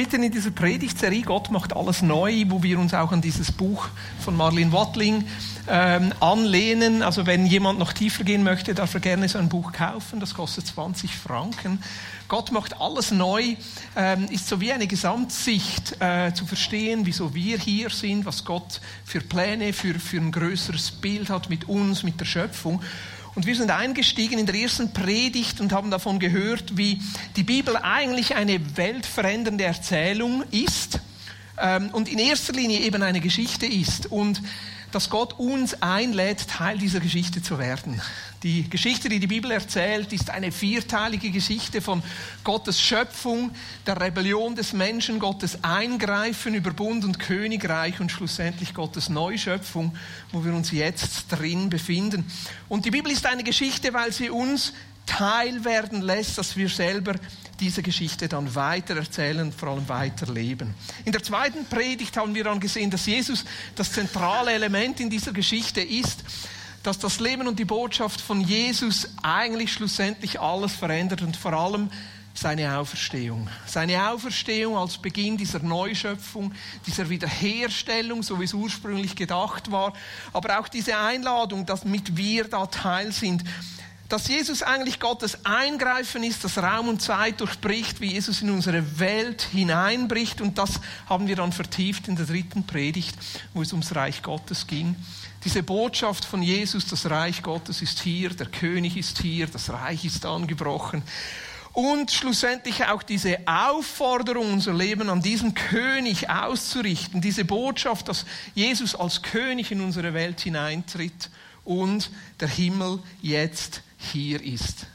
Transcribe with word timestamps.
mitten 0.00 0.22
in 0.22 0.32
dieser 0.32 0.50
Predigtserie 0.50 1.20
Gott 1.20 1.50
macht 1.50 1.76
alles 1.76 2.00
neu, 2.00 2.44
wo 2.48 2.62
wir 2.62 2.78
uns 2.78 2.94
auch 2.94 3.12
an 3.12 3.20
dieses 3.20 3.52
Buch 3.52 3.86
von 4.18 4.34
Marlene 4.34 4.72
Wattling 4.72 5.26
ähm, 5.68 6.14
anlehnen. 6.20 7.02
Also 7.02 7.26
wenn 7.26 7.44
jemand 7.44 7.78
noch 7.78 7.92
tiefer 7.92 8.24
gehen 8.24 8.42
möchte, 8.42 8.72
darf 8.72 8.94
er 8.94 9.00
gerne 9.00 9.28
so 9.28 9.38
ein 9.38 9.50
Buch 9.50 9.72
kaufen. 9.72 10.18
Das 10.18 10.32
kostet 10.32 10.66
20 10.68 11.14
Franken. 11.14 11.82
Gott 12.28 12.50
macht 12.50 12.80
alles 12.80 13.10
neu, 13.10 13.56
ähm, 13.94 14.24
ist 14.30 14.48
so 14.48 14.62
wie 14.62 14.72
eine 14.72 14.86
Gesamtsicht 14.86 16.00
äh, 16.00 16.32
zu 16.32 16.46
verstehen, 16.46 17.04
wieso 17.04 17.34
wir 17.34 17.58
hier 17.58 17.90
sind, 17.90 18.24
was 18.24 18.46
Gott 18.46 18.80
für 19.04 19.20
Pläne, 19.20 19.74
für, 19.74 20.00
für 20.00 20.16
ein 20.16 20.32
größeres 20.32 20.92
Bild 20.92 21.28
hat 21.28 21.50
mit 21.50 21.68
uns, 21.68 22.04
mit 22.04 22.18
der 22.20 22.24
Schöpfung. 22.24 22.80
Und 23.34 23.46
wir 23.46 23.54
sind 23.54 23.70
eingestiegen 23.70 24.38
in 24.38 24.46
der 24.46 24.56
ersten 24.56 24.92
Predigt 24.92 25.60
und 25.60 25.72
haben 25.72 25.90
davon 25.90 26.18
gehört, 26.18 26.76
wie 26.76 27.00
die 27.36 27.44
Bibel 27.44 27.76
eigentlich 27.76 28.34
eine 28.34 28.76
weltverändernde 28.76 29.64
Erzählung 29.64 30.42
ist 30.50 30.98
ähm, 31.60 31.90
und 31.92 32.08
in 32.08 32.18
erster 32.18 32.52
Linie 32.52 32.80
eben 32.80 33.02
eine 33.02 33.20
Geschichte 33.20 33.66
ist. 33.66 34.06
Und 34.06 34.42
dass 34.90 35.10
Gott 35.10 35.38
uns 35.38 35.80
einlädt, 35.80 36.48
Teil 36.48 36.78
dieser 36.78 36.98
Geschichte 36.98 37.42
zu 37.42 37.58
werden. 37.58 38.00
Die 38.42 38.70
Geschichte, 38.70 39.10
die 39.10 39.20
die 39.20 39.26
Bibel 39.26 39.50
erzählt, 39.50 40.14
ist 40.14 40.30
eine 40.30 40.50
vierteilige 40.50 41.30
Geschichte 41.30 41.82
von 41.82 42.02
Gottes 42.42 42.80
Schöpfung, 42.80 43.50
der 43.86 44.00
Rebellion 44.00 44.56
des 44.56 44.72
Menschen, 44.72 45.18
Gottes 45.18 45.62
Eingreifen 45.62 46.54
über 46.54 46.70
Bund 46.70 47.04
und 47.04 47.18
Königreich 47.18 48.00
und 48.00 48.10
schlussendlich 48.10 48.72
Gottes 48.72 49.10
Neuschöpfung, 49.10 49.94
wo 50.32 50.42
wir 50.42 50.54
uns 50.54 50.70
jetzt 50.70 51.26
drin 51.28 51.68
befinden. 51.68 52.24
Und 52.70 52.86
die 52.86 52.90
Bibel 52.90 53.12
ist 53.12 53.26
eine 53.26 53.44
Geschichte, 53.44 53.92
weil 53.92 54.10
sie 54.10 54.30
uns 54.30 54.72
Teil 55.04 55.62
werden 55.66 56.00
lässt, 56.00 56.38
dass 56.38 56.56
wir 56.56 56.70
selber 56.70 57.16
diese 57.58 57.82
Geschichte 57.82 58.26
dann 58.26 58.54
weiter 58.54 58.96
erzählen 58.96 59.40
und 59.40 59.54
vor 59.54 59.68
allem 59.68 59.86
weiterleben. 59.86 60.74
In 61.04 61.12
der 61.12 61.22
zweiten 61.22 61.66
Predigt 61.66 62.16
haben 62.16 62.34
wir 62.34 62.44
dann 62.44 62.58
gesehen, 62.58 62.90
dass 62.90 63.04
Jesus 63.04 63.44
das 63.74 63.92
zentrale 63.92 64.52
Element 64.52 64.98
in 64.98 65.10
dieser 65.10 65.32
Geschichte 65.32 65.82
ist, 65.82 66.24
dass 66.82 66.98
das 66.98 67.20
Leben 67.20 67.46
und 67.46 67.58
die 67.58 67.64
Botschaft 67.64 68.20
von 68.20 68.40
Jesus 68.40 69.08
eigentlich 69.22 69.72
schlussendlich 69.72 70.40
alles 70.40 70.74
verändert 70.74 71.22
und 71.22 71.36
vor 71.36 71.52
allem 71.52 71.90
seine 72.32 72.78
Auferstehung. 72.78 73.48
Seine 73.66 74.10
Auferstehung 74.10 74.76
als 74.76 74.96
Beginn 74.96 75.36
dieser 75.36 75.58
Neuschöpfung, 75.58 76.52
dieser 76.86 77.10
Wiederherstellung, 77.10 78.22
so 78.22 78.40
wie 78.40 78.44
es 78.44 78.54
ursprünglich 78.54 79.16
gedacht 79.16 79.70
war, 79.70 79.92
aber 80.32 80.60
auch 80.60 80.68
diese 80.68 80.96
Einladung, 80.96 81.66
dass 81.66 81.84
mit 81.84 82.16
wir 82.16 82.44
da 82.44 82.66
Teil 82.66 83.12
sind 83.12 83.44
dass 84.10 84.26
Jesus 84.26 84.64
eigentlich 84.64 84.98
Gottes 84.98 85.46
Eingreifen 85.46 86.24
ist, 86.24 86.42
das 86.42 86.58
Raum 86.58 86.88
und 86.88 87.00
Zeit 87.00 87.40
durchbricht, 87.40 88.00
wie 88.00 88.12
Jesus 88.12 88.42
in 88.42 88.50
unsere 88.50 88.98
Welt 88.98 89.42
hineinbricht. 89.52 90.40
Und 90.40 90.58
das 90.58 90.80
haben 91.08 91.28
wir 91.28 91.36
dann 91.36 91.52
vertieft 91.52 92.08
in 92.08 92.16
der 92.16 92.26
dritten 92.26 92.66
Predigt, 92.66 93.16
wo 93.54 93.62
es 93.62 93.72
ums 93.72 93.94
Reich 93.94 94.20
Gottes 94.20 94.66
ging. 94.66 94.96
Diese 95.44 95.62
Botschaft 95.62 96.24
von 96.24 96.42
Jesus, 96.42 96.86
das 96.86 97.08
Reich 97.08 97.42
Gottes 97.42 97.80
ist 97.80 98.00
hier, 98.00 98.30
der 98.30 98.46
König 98.46 98.96
ist 98.96 99.20
hier, 99.22 99.46
das 99.46 99.70
Reich 99.70 100.04
ist 100.04 100.26
angebrochen. 100.26 101.02
Und 101.72 102.10
schlussendlich 102.10 102.84
auch 102.84 103.02
diese 103.02 103.38
Aufforderung, 103.46 104.52
unser 104.52 104.74
Leben 104.74 105.08
an 105.08 105.22
diesen 105.22 105.54
König 105.54 106.28
auszurichten, 106.28 107.20
diese 107.20 107.44
Botschaft, 107.44 108.08
dass 108.08 108.26
Jesus 108.54 108.94
als 108.94 109.22
König 109.22 109.70
in 109.70 109.80
unsere 109.80 110.12
Welt 110.12 110.40
hineintritt 110.40 111.30
und 111.64 112.10
der 112.40 112.48
Himmel 112.48 112.98
jetzt 113.22 113.82
hier 113.96 114.42
ist. 114.42 114.86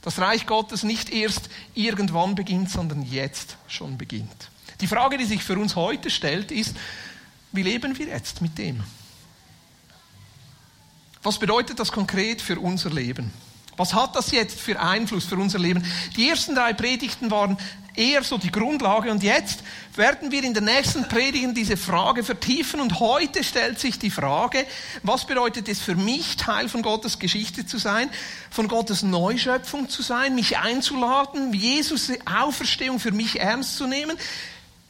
Das 0.00 0.18
Reich 0.18 0.46
Gottes 0.46 0.82
nicht 0.82 1.10
erst 1.10 1.48
irgendwann 1.74 2.34
beginnt, 2.34 2.70
sondern 2.70 3.02
jetzt 3.02 3.56
schon 3.68 3.96
beginnt. 3.96 4.50
Die 4.80 4.86
Frage, 4.86 5.18
die 5.18 5.24
sich 5.24 5.42
für 5.42 5.58
uns 5.58 5.76
heute 5.76 6.10
stellt, 6.10 6.50
ist, 6.50 6.74
wie 7.52 7.62
leben 7.62 7.96
wir 7.98 8.06
jetzt 8.06 8.42
mit 8.42 8.58
dem? 8.58 8.82
Was 11.24 11.38
bedeutet 11.38 11.80
das 11.80 11.90
konkret 11.90 12.42
für 12.42 12.60
unser 12.60 12.90
Leben? 12.90 13.32
Was 13.78 13.94
hat 13.94 14.14
das 14.14 14.30
jetzt 14.30 14.60
für 14.60 14.78
Einfluss 14.78 15.24
für 15.24 15.36
unser 15.36 15.58
Leben? 15.58 15.82
Die 16.16 16.28
ersten 16.28 16.54
drei 16.54 16.74
Predigten 16.74 17.30
waren 17.30 17.56
eher 17.96 18.22
so 18.22 18.36
die 18.36 18.50
Grundlage 18.50 19.10
und 19.10 19.22
jetzt 19.22 19.60
werden 19.96 20.30
wir 20.30 20.44
in 20.44 20.52
den 20.52 20.64
nächsten 20.64 21.08
Predigen 21.08 21.54
diese 21.54 21.78
Frage 21.78 22.24
vertiefen 22.24 22.78
und 22.78 23.00
heute 23.00 23.42
stellt 23.42 23.80
sich 23.80 23.98
die 23.98 24.10
Frage, 24.10 24.66
was 25.02 25.26
bedeutet 25.26 25.66
es 25.70 25.80
für 25.80 25.94
mich, 25.94 26.36
Teil 26.36 26.68
von 26.68 26.82
Gottes 26.82 27.18
Geschichte 27.18 27.64
zu 27.64 27.78
sein, 27.78 28.10
von 28.50 28.68
Gottes 28.68 29.02
Neuschöpfung 29.02 29.88
zu 29.88 30.02
sein, 30.02 30.34
mich 30.34 30.58
einzuladen, 30.58 31.54
Jesus 31.54 32.12
Auferstehung 32.26 33.00
für 33.00 33.12
mich 33.12 33.40
ernst 33.40 33.78
zu 33.78 33.86
nehmen, 33.86 34.18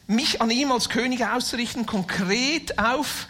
mich 0.07 0.41
an 0.41 0.51
ihm 0.51 0.73
als 0.73 0.89
König 0.89 1.25
auszurichten, 1.25 1.85
konkret 1.85 2.77
auf 2.77 3.27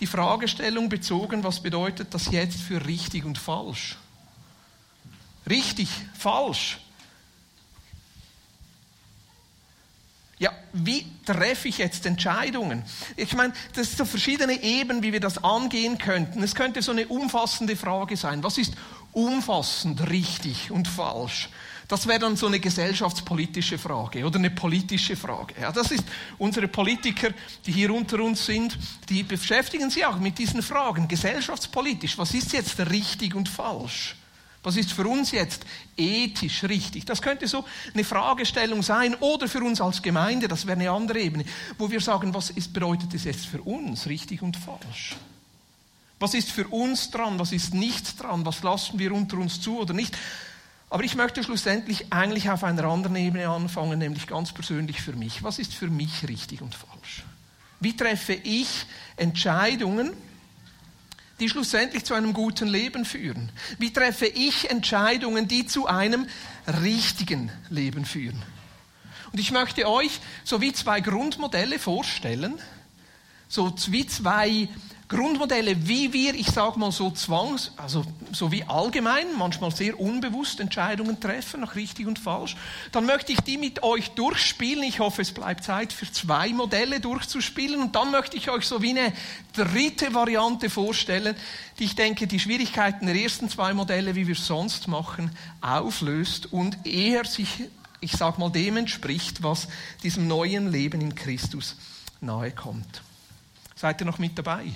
die 0.00 0.06
Fragestellung 0.06 0.88
bezogen, 0.88 1.44
was 1.44 1.60
bedeutet 1.60 2.12
das 2.12 2.30
jetzt 2.30 2.60
für 2.60 2.86
richtig 2.86 3.24
und 3.24 3.38
falsch? 3.38 3.96
Richtig, 5.48 5.88
falsch. 6.18 6.78
Ja, 10.38 10.52
wie 10.74 11.06
treffe 11.24 11.68
ich 11.68 11.78
jetzt 11.78 12.04
Entscheidungen? 12.04 12.82
Ich 13.16 13.32
meine, 13.34 13.54
das 13.74 13.88
sind 13.88 13.98
so 13.98 14.04
verschiedene 14.04 14.62
Ebenen, 14.62 15.02
wie 15.02 15.12
wir 15.12 15.20
das 15.20 15.42
angehen 15.42 15.96
könnten. 15.96 16.42
Es 16.42 16.54
könnte 16.54 16.82
so 16.82 16.92
eine 16.92 17.06
umfassende 17.06 17.74
Frage 17.74 18.18
sein. 18.18 18.42
Was 18.42 18.58
ist 18.58 18.74
umfassend 19.12 20.10
richtig 20.10 20.70
und 20.70 20.88
falsch? 20.88 21.48
Das 21.88 22.06
wäre 22.06 22.18
dann 22.18 22.36
so 22.36 22.46
eine 22.46 22.58
gesellschaftspolitische 22.58 23.78
Frage 23.78 24.24
oder 24.24 24.38
eine 24.38 24.50
politische 24.50 25.16
Frage. 25.16 25.54
Ja, 25.60 25.70
das 25.70 25.92
ist 25.92 26.04
unsere 26.36 26.66
Politiker, 26.66 27.30
die 27.64 27.72
hier 27.72 27.94
unter 27.94 28.20
uns 28.20 28.44
sind, 28.44 28.76
die 29.08 29.22
beschäftigen 29.22 29.88
sich 29.90 30.04
auch 30.04 30.18
mit 30.18 30.38
diesen 30.38 30.62
Fragen. 30.62 31.06
Gesellschaftspolitisch, 31.06 32.18
was 32.18 32.34
ist 32.34 32.52
jetzt 32.52 32.78
richtig 32.90 33.36
und 33.36 33.48
falsch? 33.48 34.16
Was 34.64 34.76
ist 34.76 34.92
für 34.92 35.06
uns 35.06 35.30
jetzt 35.30 35.64
ethisch 35.96 36.64
richtig? 36.64 37.04
Das 37.04 37.22
könnte 37.22 37.46
so 37.46 37.64
eine 37.94 38.02
Fragestellung 38.02 38.82
sein 38.82 39.14
oder 39.20 39.46
für 39.46 39.60
uns 39.60 39.80
als 39.80 40.02
Gemeinde, 40.02 40.48
das 40.48 40.66
wäre 40.66 40.76
eine 40.76 40.90
andere 40.90 41.20
Ebene, 41.20 41.44
wo 41.78 41.88
wir 41.88 42.00
sagen, 42.00 42.34
was 42.34 42.50
ist, 42.50 42.72
bedeutet 42.72 43.14
es 43.14 43.22
jetzt 43.22 43.46
für 43.46 43.62
uns 43.62 44.08
richtig 44.08 44.42
und 44.42 44.56
falsch? 44.56 45.14
Was 46.18 46.34
ist 46.34 46.50
für 46.50 46.66
uns 46.66 47.12
dran, 47.12 47.38
was 47.38 47.52
ist 47.52 47.74
nicht 47.74 48.20
dran, 48.20 48.44
was 48.44 48.64
lassen 48.64 48.98
wir 48.98 49.12
unter 49.12 49.36
uns 49.36 49.60
zu 49.60 49.78
oder 49.78 49.94
nicht? 49.94 50.16
Aber 50.88 51.02
ich 51.02 51.16
möchte 51.16 51.42
schlussendlich 51.42 52.12
eigentlich 52.12 52.48
auf 52.50 52.62
einer 52.62 52.84
anderen 52.84 53.16
Ebene 53.16 53.48
anfangen, 53.48 53.98
nämlich 53.98 54.26
ganz 54.26 54.52
persönlich 54.52 55.02
für 55.02 55.14
mich. 55.14 55.42
Was 55.42 55.58
ist 55.58 55.74
für 55.74 55.88
mich 55.88 56.28
richtig 56.28 56.62
und 56.62 56.74
falsch? 56.74 57.24
Wie 57.80 57.96
treffe 57.96 58.34
ich 58.34 58.86
Entscheidungen, 59.16 60.12
die 61.40 61.48
schlussendlich 61.48 62.04
zu 62.04 62.14
einem 62.14 62.32
guten 62.32 62.68
Leben 62.68 63.04
führen? 63.04 63.50
Wie 63.78 63.92
treffe 63.92 64.26
ich 64.26 64.70
Entscheidungen, 64.70 65.48
die 65.48 65.66
zu 65.66 65.86
einem 65.86 66.26
richtigen 66.82 67.50
Leben 67.68 68.04
führen? 68.04 68.42
Und 69.32 69.40
ich 69.40 69.50
möchte 69.50 69.88
euch 69.88 70.20
so 70.44 70.60
wie 70.60 70.72
zwei 70.72 71.00
Grundmodelle 71.00 71.78
vorstellen, 71.78 72.54
so 73.48 73.74
wie 73.88 74.06
zwei 74.06 74.68
Grundmodelle, 75.08 75.86
wie 75.86 76.12
wir, 76.12 76.34
ich 76.34 76.48
sage 76.48 76.80
mal 76.80 76.90
so 76.90 77.12
zwangs, 77.12 77.70
also 77.76 78.04
so 78.32 78.50
wie 78.50 78.64
allgemein, 78.64 79.26
manchmal 79.38 79.70
sehr 79.70 80.00
unbewusst 80.00 80.58
Entscheidungen 80.58 81.20
treffen, 81.20 81.60
nach 81.60 81.76
richtig 81.76 82.08
und 82.08 82.18
falsch, 82.18 82.56
dann 82.90 83.06
möchte 83.06 83.32
ich 83.32 83.38
die 83.40 83.56
mit 83.56 83.84
euch 83.84 84.10
durchspielen. 84.10 84.82
Ich 84.82 84.98
hoffe, 84.98 85.22
es 85.22 85.30
bleibt 85.30 85.62
Zeit 85.62 85.92
für 85.92 86.10
zwei 86.10 86.48
Modelle 86.48 86.98
durchzuspielen. 86.98 87.80
Und 87.80 87.94
dann 87.94 88.10
möchte 88.10 88.36
ich 88.36 88.50
euch 88.50 88.66
so 88.66 88.82
wie 88.82 88.90
eine 88.90 89.12
dritte 89.52 90.12
Variante 90.12 90.70
vorstellen, 90.70 91.36
die 91.78 91.84
ich 91.84 91.94
denke, 91.94 92.26
die 92.26 92.40
Schwierigkeiten 92.40 93.06
der 93.06 93.14
ersten 93.14 93.48
zwei 93.48 93.74
Modelle, 93.74 94.16
wie 94.16 94.26
wir 94.26 94.34
es 94.34 94.44
sonst 94.44 94.88
machen, 94.88 95.30
auflöst 95.60 96.52
und 96.52 96.84
eher 96.84 97.24
sich, 97.26 97.62
ich 98.00 98.10
sage 98.10 98.40
mal, 98.40 98.50
dem 98.50 98.76
entspricht, 98.76 99.44
was 99.44 99.68
diesem 100.02 100.26
neuen 100.26 100.72
Leben 100.72 101.00
in 101.00 101.14
Christus 101.14 101.76
nahe 102.20 102.50
kommt. 102.50 103.02
Seid 103.76 104.00
ihr 104.00 104.06
noch 104.06 104.18
mit 104.18 104.36
dabei? 104.36 104.72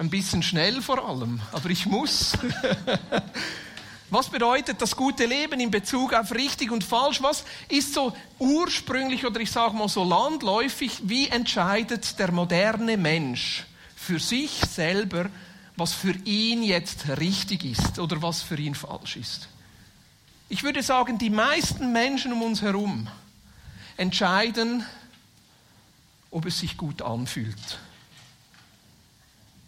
Ein 0.00 0.08
bisschen 0.08 0.42
schnell 0.42 0.80
vor 0.80 1.06
allem, 1.06 1.42
aber 1.52 1.68
ich 1.68 1.84
muss. 1.84 2.32
Was 4.08 4.30
bedeutet 4.30 4.80
das 4.80 4.96
gute 4.96 5.26
Leben 5.26 5.60
in 5.60 5.70
Bezug 5.70 6.14
auf 6.14 6.32
richtig 6.32 6.70
und 6.70 6.82
falsch? 6.82 7.20
Was 7.20 7.44
ist 7.68 7.92
so 7.92 8.16
ursprünglich 8.38 9.26
oder 9.26 9.40
ich 9.40 9.50
sage 9.50 9.76
mal 9.76 9.90
so 9.90 10.02
landläufig, 10.02 11.02
wie 11.02 11.28
entscheidet 11.28 12.18
der 12.18 12.32
moderne 12.32 12.96
Mensch 12.96 13.66
für 13.94 14.18
sich 14.18 14.62
selber, 14.72 15.28
was 15.76 15.92
für 15.92 16.14
ihn 16.24 16.62
jetzt 16.62 17.06
richtig 17.18 17.66
ist 17.66 17.98
oder 17.98 18.22
was 18.22 18.40
für 18.40 18.56
ihn 18.56 18.74
falsch 18.74 19.16
ist? 19.16 19.48
Ich 20.48 20.62
würde 20.62 20.82
sagen, 20.82 21.18
die 21.18 21.28
meisten 21.28 21.92
Menschen 21.92 22.32
um 22.32 22.40
uns 22.40 22.62
herum 22.62 23.06
entscheiden, 23.98 24.82
ob 26.30 26.46
es 26.46 26.58
sich 26.58 26.78
gut 26.78 27.02
anfühlt. 27.02 27.78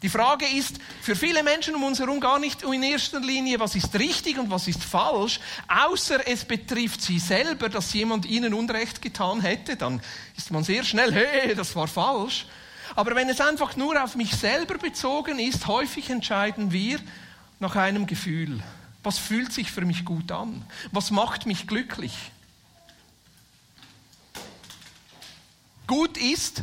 Die 0.02 0.08
Frage 0.08 0.46
ist 0.46 0.78
für 1.00 1.14
viele 1.14 1.44
Menschen 1.44 1.76
um 1.76 1.84
uns 1.84 2.00
herum 2.00 2.18
gar 2.18 2.40
nicht 2.40 2.62
in 2.62 2.82
erster 2.82 3.20
Linie, 3.20 3.60
was 3.60 3.76
ist 3.76 3.94
richtig 3.94 4.36
und 4.36 4.50
was 4.50 4.66
ist 4.66 4.82
falsch, 4.82 5.38
außer 5.68 6.26
es 6.26 6.44
betrifft 6.44 7.02
sie 7.02 7.20
selber, 7.20 7.68
dass 7.68 7.92
jemand 7.92 8.26
ihnen 8.26 8.52
Unrecht 8.52 9.00
getan 9.00 9.40
hätte, 9.40 9.76
dann 9.76 10.02
ist 10.36 10.50
man 10.50 10.64
sehr 10.64 10.82
schnell, 10.82 11.12
hey, 11.14 11.54
das 11.54 11.76
war 11.76 11.86
falsch. 11.86 12.46
Aber 12.96 13.14
wenn 13.14 13.28
es 13.28 13.40
einfach 13.40 13.76
nur 13.76 14.02
auf 14.02 14.16
mich 14.16 14.34
selber 14.34 14.76
bezogen 14.76 15.38
ist, 15.38 15.68
häufig 15.68 16.10
entscheiden 16.10 16.72
wir 16.72 16.98
nach 17.60 17.76
einem 17.76 18.06
Gefühl. 18.06 18.60
Was 19.04 19.18
fühlt 19.18 19.52
sich 19.52 19.70
für 19.70 19.84
mich 19.84 20.04
gut 20.04 20.30
an? 20.32 20.64
Was 20.90 21.10
macht 21.10 21.46
mich 21.46 21.66
glücklich? 21.66 22.12
Gut 25.86 26.16
ist, 26.16 26.62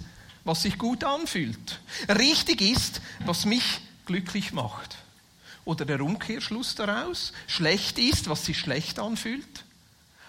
was 0.49 0.63
sich 0.63 0.79
gut 0.79 1.03
anfühlt. 1.03 1.79
Richtig 2.09 2.61
ist, 2.61 3.01
was 3.23 3.45
mich 3.45 3.81
glücklich 4.07 4.51
macht. 4.51 4.97
Oder 5.63 5.85
der 5.85 6.01
Umkehrschluss 6.01 6.73
daraus, 6.73 7.33
schlecht 7.45 7.99
ist, 7.99 8.29
was 8.29 8.45
sich 8.45 8.57
schlecht 8.57 8.97
anfühlt. 8.97 9.63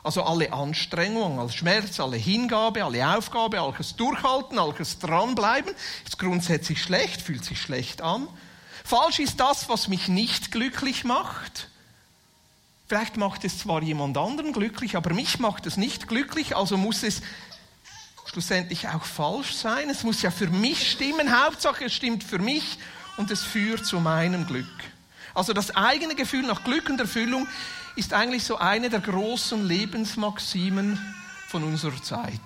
Also 0.02 0.22
alle 0.22 0.52
Anstrengung, 0.52 1.38
alles 1.40 1.54
Schmerz, 1.54 2.00
alle 2.00 2.18
Hingabe, 2.18 2.84
alle 2.84 3.16
Aufgabe, 3.16 3.62
alles 3.62 3.96
Durchhalten, 3.96 4.58
alles 4.58 4.98
Dranbleiben 4.98 5.72
ist 6.04 6.18
grundsätzlich 6.18 6.82
schlecht, 6.82 7.22
fühlt 7.22 7.44
sich 7.44 7.58
schlecht 7.58 8.02
an. 8.02 8.28
Falsch 8.84 9.20
ist 9.20 9.40
das, 9.40 9.70
was 9.70 9.88
mich 9.88 10.08
nicht 10.08 10.52
glücklich 10.52 11.04
macht. 11.04 11.68
Vielleicht 12.88 13.16
macht 13.16 13.44
es 13.44 13.60
zwar 13.60 13.82
jemand 13.82 14.18
anderen 14.18 14.52
glücklich, 14.52 14.96
aber 14.96 15.14
mich 15.14 15.38
macht 15.38 15.64
es 15.64 15.78
nicht 15.78 16.08
glücklich, 16.08 16.56
also 16.56 16.76
muss 16.76 17.04
es 17.04 17.22
schlussendlich 18.30 18.86
auch 18.86 19.04
falsch 19.04 19.54
sein. 19.54 19.90
Es 19.90 20.04
muss 20.04 20.22
ja 20.22 20.30
für 20.30 20.46
mich 20.46 20.92
stimmen. 20.92 21.44
Hauptsache, 21.44 21.86
es 21.86 21.94
stimmt 21.94 22.22
für 22.22 22.38
mich 22.38 22.78
und 23.16 23.30
es 23.32 23.42
führt 23.42 23.84
zu 23.84 23.98
meinem 23.98 24.46
Glück. 24.46 24.66
Also 25.34 25.52
das 25.52 25.74
eigene 25.74 26.14
Gefühl 26.14 26.46
nach 26.46 26.62
Glück 26.62 26.88
und 26.88 27.00
Erfüllung 27.00 27.48
ist 27.96 28.12
eigentlich 28.12 28.44
so 28.44 28.56
eine 28.56 28.88
der 28.88 29.00
großen 29.00 29.66
Lebensmaximen 29.66 30.98
von 31.48 31.64
unserer 31.64 32.00
Zeit. 32.04 32.40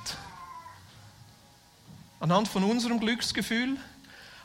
Anhand 2.18 2.48
von 2.48 2.64
unserem 2.64 2.98
Glücksgefühl 2.98 3.76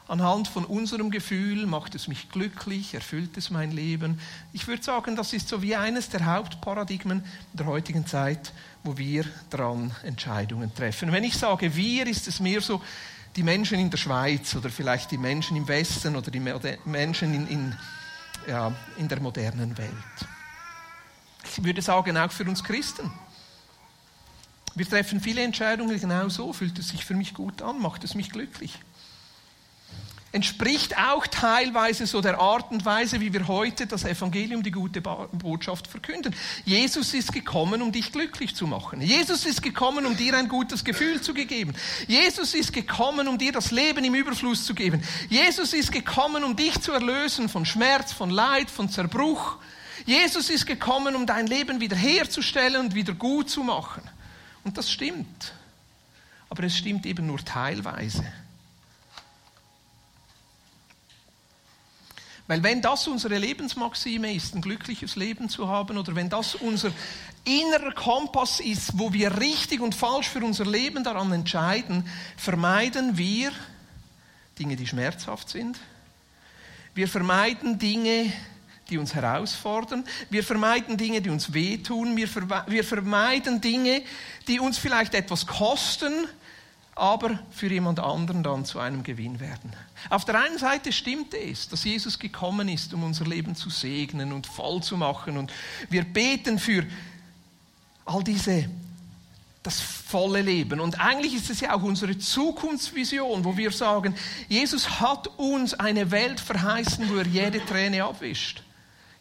anhand 0.10 0.48
von 0.48 0.66
unserem 0.66 1.12
Gefühl 1.12 1.66
macht 1.66 1.94
es 1.96 2.08
mich 2.08 2.30
glücklich, 2.30 2.94
erfüllt 2.94 3.38
es 3.38 3.50
mein 3.50 3.72
Leben. 3.72 4.20
Ich 4.54 4.68
würde 4.68 4.84
sagen, 4.84 5.16
das 5.16 5.34
ist 5.34 5.48
so 5.48 5.62
wie 5.62 5.76
eines 5.76 6.10
der 6.10 6.26
Hauptparadigmen 6.26 7.24
der 7.54 7.68
heutigen 7.68 8.06
Zeit, 8.08 8.52
wo 8.84 8.98
wir 8.98 9.26
dran 9.50 9.92
Entscheidungen 10.04 10.74
treffen. 10.74 11.12
Wenn 11.12 11.24
ich 11.24 11.36
sage 11.36 11.76
wir, 11.76 12.08
ist 12.08 12.28
es 12.28 12.40
mehr 12.40 12.62
so 12.62 12.82
die 13.36 13.44
Menschen 13.44 13.80
in 13.80 13.92
der 13.92 13.98
Schweiz 13.98 14.56
oder 14.56 14.70
vielleicht 14.70 15.12
die 15.12 15.18
Menschen 15.18 15.56
im 15.56 15.68
Westen 15.68 16.16
oder 16.16 16.32
die 16.32 16.40
Menschen 16.40 17.34
in, 17.34 17.48
in, 17.48 17.76
ja, 18.48 18.74
in 18.98 19.08
der 19.08 19.20
modernen 19.20 19.78
Welt. 19.78 19.94
Ich 21.44 21.64
würde 21.64 21.82
sagen, 21.82 22.18
auch 22.18 22.32
für 22.32 22.46
uns 22.46 22.64
Christen. 22.64 23.12
Wir 24.76 24.90
treffen 24.90 25.20
viele 25.20 25.44
Entscheidungen 25.44 26.00
genau 26.00 26.30
so. 26.30 26.52
Fühlt 26.54 26.80
es 26.80 26.90
sich 26.90 27.06
für 27.06 27.16
mich 27.16 27.34
gut 27.34 27.62
an? 27.62 27.80
Macht 27.80 28.04
es 28.04 28.16
mich 28.16 28.32
glücklich? 28.32 28.80
Entspricht 30.32 30.96
auch 30.98 31.26
teilweise 31.26 32.06
so 32.06 32.22
der 32.22 32.40
Art 32.40 32.72
und 32.72 32.86
Weise, 32.86 33.20
wie 33.20 33.34
wir 33.34 33.48
heute 33.48 33.88
das 33.88 34.06
Evangelium, 34.06 34.62
die 34.62 34.72
gute 34.72 35.02
Botschaft 35.02 35.88
verkünden. 35.88 36.36
Jesus 36.66 37.14
ist 37.14 37.34
gekommen, 37.34 37.82
um 37.82 37.92
dich 37.92 38.12
glücklich 38.12 38.56
zu 38.56 38.68
machen. 38.68 39.02
Jesus 39.02 39.46
ist 39.46 39.64
gekommen, 39.64 40.06
um 40.06 40.16
dir 40.16 40.36
ein 40.36 40.48
gutes 40.48 40.84
Gefühl 40.84 41.22
zu 41.22 41.34
geben. 41.34 41.74
Jesus 42.08 42.54
ist 42.54 42.74
gekommen, 42.74 43.28
um 43.28 43.40
dir 43.40 43.52
das 43.52 43.72
Leben 43.72 44.04
im 44.04 44.14
Überfluss 44.14 44.66
zu 44.66 44.76
geben. 44.76 45.02
Jesus 45.30 45.74
ist 45.74 45.92
gekommen, 45.92 46.44
um 46.44 46.56
dich 46.56 46.80
zu 46.80 46.92
erlösen 46.92 47.50
von 47.50 47.66
Schmerz, 47.66 48.14
von 48.14 48.30
Leid, 48.30 48.70
von 48.70 48.90
Zerbruch. 48.90 49.58
Jesus 50.06 50.50
ist 50.50 50.66
gekommen, 50.66 51.16
um 51.16 51.26
dein 51.26 51.48
Leben 51.48 51.80
wiederherzustellen 51.80 52.82
und 52.82 52.96
wieder 52.96 53.14
gut 53.14 53.50
zu 53.50 53.64
machen. 53.64 54.04
Und 54.64 54.78
das 54.78 54.92
stimmt. 54.92 55.54
Aber 56.50 56.64
es 56.64 56.78
stimmt 56.78 57.06
eben 57.06 57.26
nur 57.26 57.40
teilweise. 57.44 58.26
Weil 62.50 62.64
wenn 62.64 62.82
das 62.82 63.08
unsere 63.08 63.38
Lebensmaxime 63.38 64.34
ist, 64.34 64.56
ein 64.56 64.62
glückliches 64.62 65.16
Leben 65.16 65.50
zu 65.50 65.68
haben, 65.68 66.00
oder 66.00 66.16
wenn 66.16 66.30
das 66.30 66.56
unser 66.56 66.92
innerer 67.46 67.92
Kompass 67.94 68.60
ist, 68.60 68.98
wo 68.98 69.14
wir 69.14 69.40
richtig 69.40 69.82
und 69.82 69.94
falsch 69.94 70.30
für 70.30 70.44
unser 70.44 70.66
Leben 70.66 71.04
daran 71.04 71.32
entscheiden, 71.32 72.10
vermeiden 72.38 73.20
wir 73.20 73.52
Dinge, 74.58 74.76
die 74.76 74.88
schmerzhaft 74.88 75.48
sind. 75.48 75.78
Wir 76.96 77.08
vermeiden 77.08 77.78
Dinge, 77.78 78.34
die 78.90 78.98
uns 78.98 79.14
herausfordern. 79.14 80.04
Wir 80.32 80.44
vermeiden 80.44 80.98
Dinge, 80.98 81.22
die 81.22 81.30
uns 81.30 81.54
wehtun. 81.54 82.18
Wir, 82.18 82.28
vermeiden 82.84 83.62
Dinge, 83.62 84.02
die 84.48 84.60
uns 84.60 84.80
vielleicht 84.80 85.14
etwas 85.14 85.46
kosten, 85.46 86.28
aber 87.00 87.40
für 87.50 87.68
jemand 87.68 88.00
anderen 88.00 88.44
dann 88.44 88.66
zu 88.66 88.80
einem 88.80 89.04
Gewinn 89.04 89.40
werden. 89.40 89.74
Auf 90.10 90.26
der 90.26 90.40
einen 90.40 90.58
Seite 90.58 90.92
stimmt 90.92 91.34
es, 91.34 91.70
dass 91.70 91.84
Jesus 91.84 92.20
gekommen 92.20 92.68
ist, 92.68 92.94
um 92.94 93.04
unser 93.04 93.26
Leben 93.26 93.56
zu 93.56 93.70
segnen 93.70 94.34
und 94.34 94.48
voll 94.48 94.84
zu 94.84 94.98
machen. 94.98 95.38
Und 95.38 95.52
wir 95.90 96.04
beten 96.04 96.60
für 96.60 96.86
all 98.06 98.24
diese, 98.24 98.70
das 99.64 99.80
volle 99.80 100.42
Leben. 100.42 100.80
Und 100.80 101.00
eigentlich 101.00 101.36
ist 101.36 101.50
es 101.50 101.62
ja 101.62 101.74
auch 101.74 101.84
unsere 101.84 102.18
Zukunftsvision, 102.18 103.46
wo 103.46 103.56
wir 103.56 103.72
sagen, 103.72 104.16
Jesus 104.48 105.00
hat 105.00 105.28
uns 105.38 105.74
eine 105.74 106.12
Welt 106.12 106.40
verheißen, 106.40 107.10
wo 107.10 107.18
er 107.18 107.28
jede 107.28 107.66
Träne 107.66 108.04
abwischt. 108.04 108.64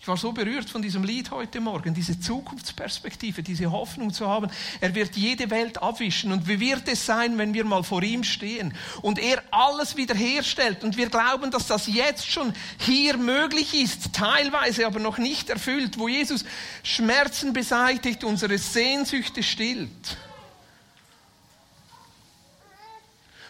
War 0.08 0.16
so 0.16 0.32
berührt 0.32 0.70
von 0.70 0.81
diesem 0.81 1.05
Lied 1.05 1.31
heute 1.31 1.60
Morgen, 1.60 1.93
diese 1.93 2.19
Zukunftsperspektive, 2.19 3.43
diese 3.43 3.70
Hoffnung 3.70 4.10
zu 4.10 4.26
haben. 4.26 4.50
Er 4.81 4.94
wird 4.94 5.16
jede 5.16 5.50
Welt 5.50 5.82
abwischen. 5.82 6.32
Und 6.32 6.49
wie 6.49 6.58
wird 6.60 6.88
es 6.88 7.05
sein, 7.05 7.37
wenn 7.37 7.52
wir 7.52 7.66
mal 7.66 7.84
vor 7.84 8.02
ihm 8.02 8.25
stehen 8.25 8.72
und 9.02 9.19
er 9.19 9.43
alles 9.50 9.96
wiederherstellt? 9.96 10.82
Und 10.82 10.96
wir 10.96 11.10
glauben, 11.10 11.50
dass 11.50 11.66
das 11.66 11.88
jetzt 11.88 12.26
schon 12.26 12.55
hier 12.78 13.19
möglich 13.19 13.75
ist, 13.75 14.14
teilweise 14.14 14.87
aber 14.87 14.99
noch 14.99 15.19
nicht 15.19 15.50
erfüllt, 15.50 15.99
wo 15.99 16.08
Jesus 16.08 16.46
Schmerzen 16.82 17.53
beseitigt, 17.53 18.24
unsere 18.24 18.56
Sehnsüchte 18.56 19.43
stillt. 19.43 20.17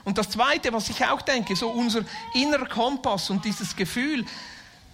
Und 0.02 0.18
das 0.18 0.30
Zweite, 0.30 0.72
was 0.72 0.90
ich 0.90 1.04
auch 1.04 1.22
denke, 1.22 1.54
so 1.54 1.68
unser 1.68 2.00
innerer 2.34 2.66
Kompass 2.66 3.30
und 3.30 3.44
dieses 3.44 3.76
Gefühl, 3.76 4.24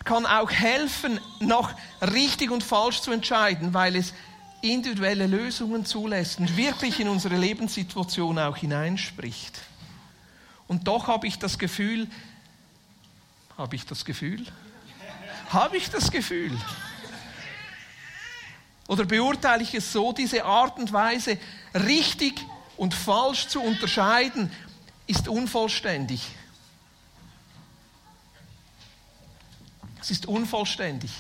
kann 0.04 0.26
auch 0.26 0.50
helfen, 0.50 1.18
noch 1.40 1.72
richtig 2.00 2.50
und 2.50 2.62
falsch 2.62 3.00
zu 3.00 3.10
entscheiden, 3.10 3.72
weil 3.74 3.96
es 3.96 4.12
individuelle 4.60 5.26
Lösungen 5.26 5.84
zulässt 5.84 6.38
und 6.38 6.56
wirklich 6.56 7.00
in 7.00 7.08
unsere 7.08 7.36
Lebenssituation 7.36 8.38
auch 8.38 8.56
hineinspricht. 8.56 9.60
Und 10.66 10.86
doch 10.88 11.06
habe 11.06 11.26
ich 11.26 11.38
das 11.38 11.58
Gefühl, 11.58 12.06
habe 13.56 13.76
ich 13.76 13.86
das 13.86 14.04
Gefühl? 14.04 14.46
Habe 15.50 15.76
ich 15.76 15.90
das 15.90 16.10
Gefühl? 16.10 16.56
Oder 18.88 19.04
beurteile 19.04 19.62
ich 19.62 19.74
es 19.74 19.92
so, 19.92 20.12
diese 20.12 20.44
Art 20.44 20.78
und 20.78 20.92
Weise 20.92 21.38
richtig 21.74 22.34
und 22.76 22.94
falsch 22.94 23.48
zu 23.48 23.60
unterscheiden, 23.60 24.50
ist 25.06 25.28
unvollständig. 25.28 26.26
Es 30.04 30.10
ist 30.10 30.26
unvollständig, 30.26 31.10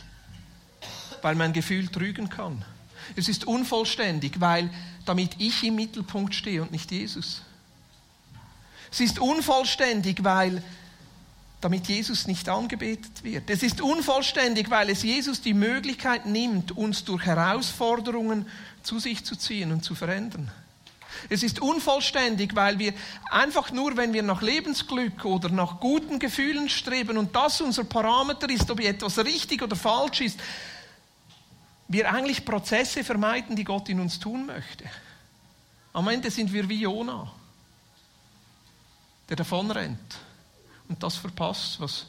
weil 1.22 1.36
mein 1.36 1.54
Gefühl 1.54 1.88
trügen 1.88 2.28
kann. 2.28 2.62
Es 3.16 3.30
ist 3.30 3.46
unvollständig, 3.46 4.42
weil 4.42 4.68
damit 5.06 5.36
ich 5.38 5.64
im 5.64 5.76
Mittelpunkt 5.76 6.34
stehe 6.34 6.60
und 6.60 6.70
nicht 6.70 6.92
Jesus. 6.92 7.40
Es 8.92 9.00
ist 9.00 9.18
unvollständig, 9.20 10.22
weil 10.22 10.62
damit 11.62 11.88
Jesus 11.88 12.26
nicht 12.26 12.46
angebetet 12.50 13.24
wird. 13.24 13.48
Es 13.48 13.62
ist 13.62 13.80
unvollständig, 13.80 14.68
weil 14.68 14.90
es 14.90 15.02
Jesus 15.02 15.40
die 15.40 15.54
Möglichkeit 15.54 16.26
nimmt, 16.26 16.72
uns 16.72 17.04
durch 17.04 17.24
Herausforderungen 17.24 18.44
zu 18.82 18.98
sich 18.98 19.24
zu 19.24 19.34
ziehen 19.34 19.72
und 19.72 19.82
zu 19.82 19.94
verändern. 19.94 20.50
Es 21.28 21.42
ist 21.42 21.60
unvollständig, 21.60 22.54
weil 22.54 22.78
wir 22.78 22.92
einfach 23.30 23.70
nur, 23.70 23.96
wenn 23.96 24.12
wir 24.12 24.22
nach 24.22 24.42
Lebensglück 24.42 25.24
oder 25.24 25.48
nach 25.48 25.80
guten 25.80 26.18
Gefühlen 26.18 26.68
streben 26.68 27.18
und 27.18 27.34
das 27.34 27.60
unser 27.60 27.84
Parameter 27.84 28.48
ist, 28.50 28.70
ob 28.70 28.80
etwas 28.80 29.18
richtig 29.18 29.62
oder 29.62 29.76
falsch 29.76 30.20
ist, 30.20 30.38
wir 31.88 32.12
eigentlich 32.12 32.44
Prozesse 32.44 33.04
vermeiden, 33.04 33.56
die 33.56 33.64
Gott 33.64 33.88
in 33.88 34.00
uns 34.00 34.18
tun 34.18 34.46
möchte. 34.46 34.84
Am 35.92 36.08
Ende 36.08 36.30
sind 36.30 36.52
wir 36.52 36.68
wie 36.68 36.80
Jona, 36.80 37.30
der 39.28 39.36
davonrennt 39.36 40.16
und 40.88 41.02
das 41.02 41.16
verpasst, 41.16 41.80
was 41.80 42.06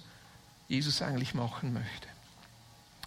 Jesus 0.68 1.02
eigentlich 1.02 1.34
machen 1.34 1.74
möchte. 1.74 2.08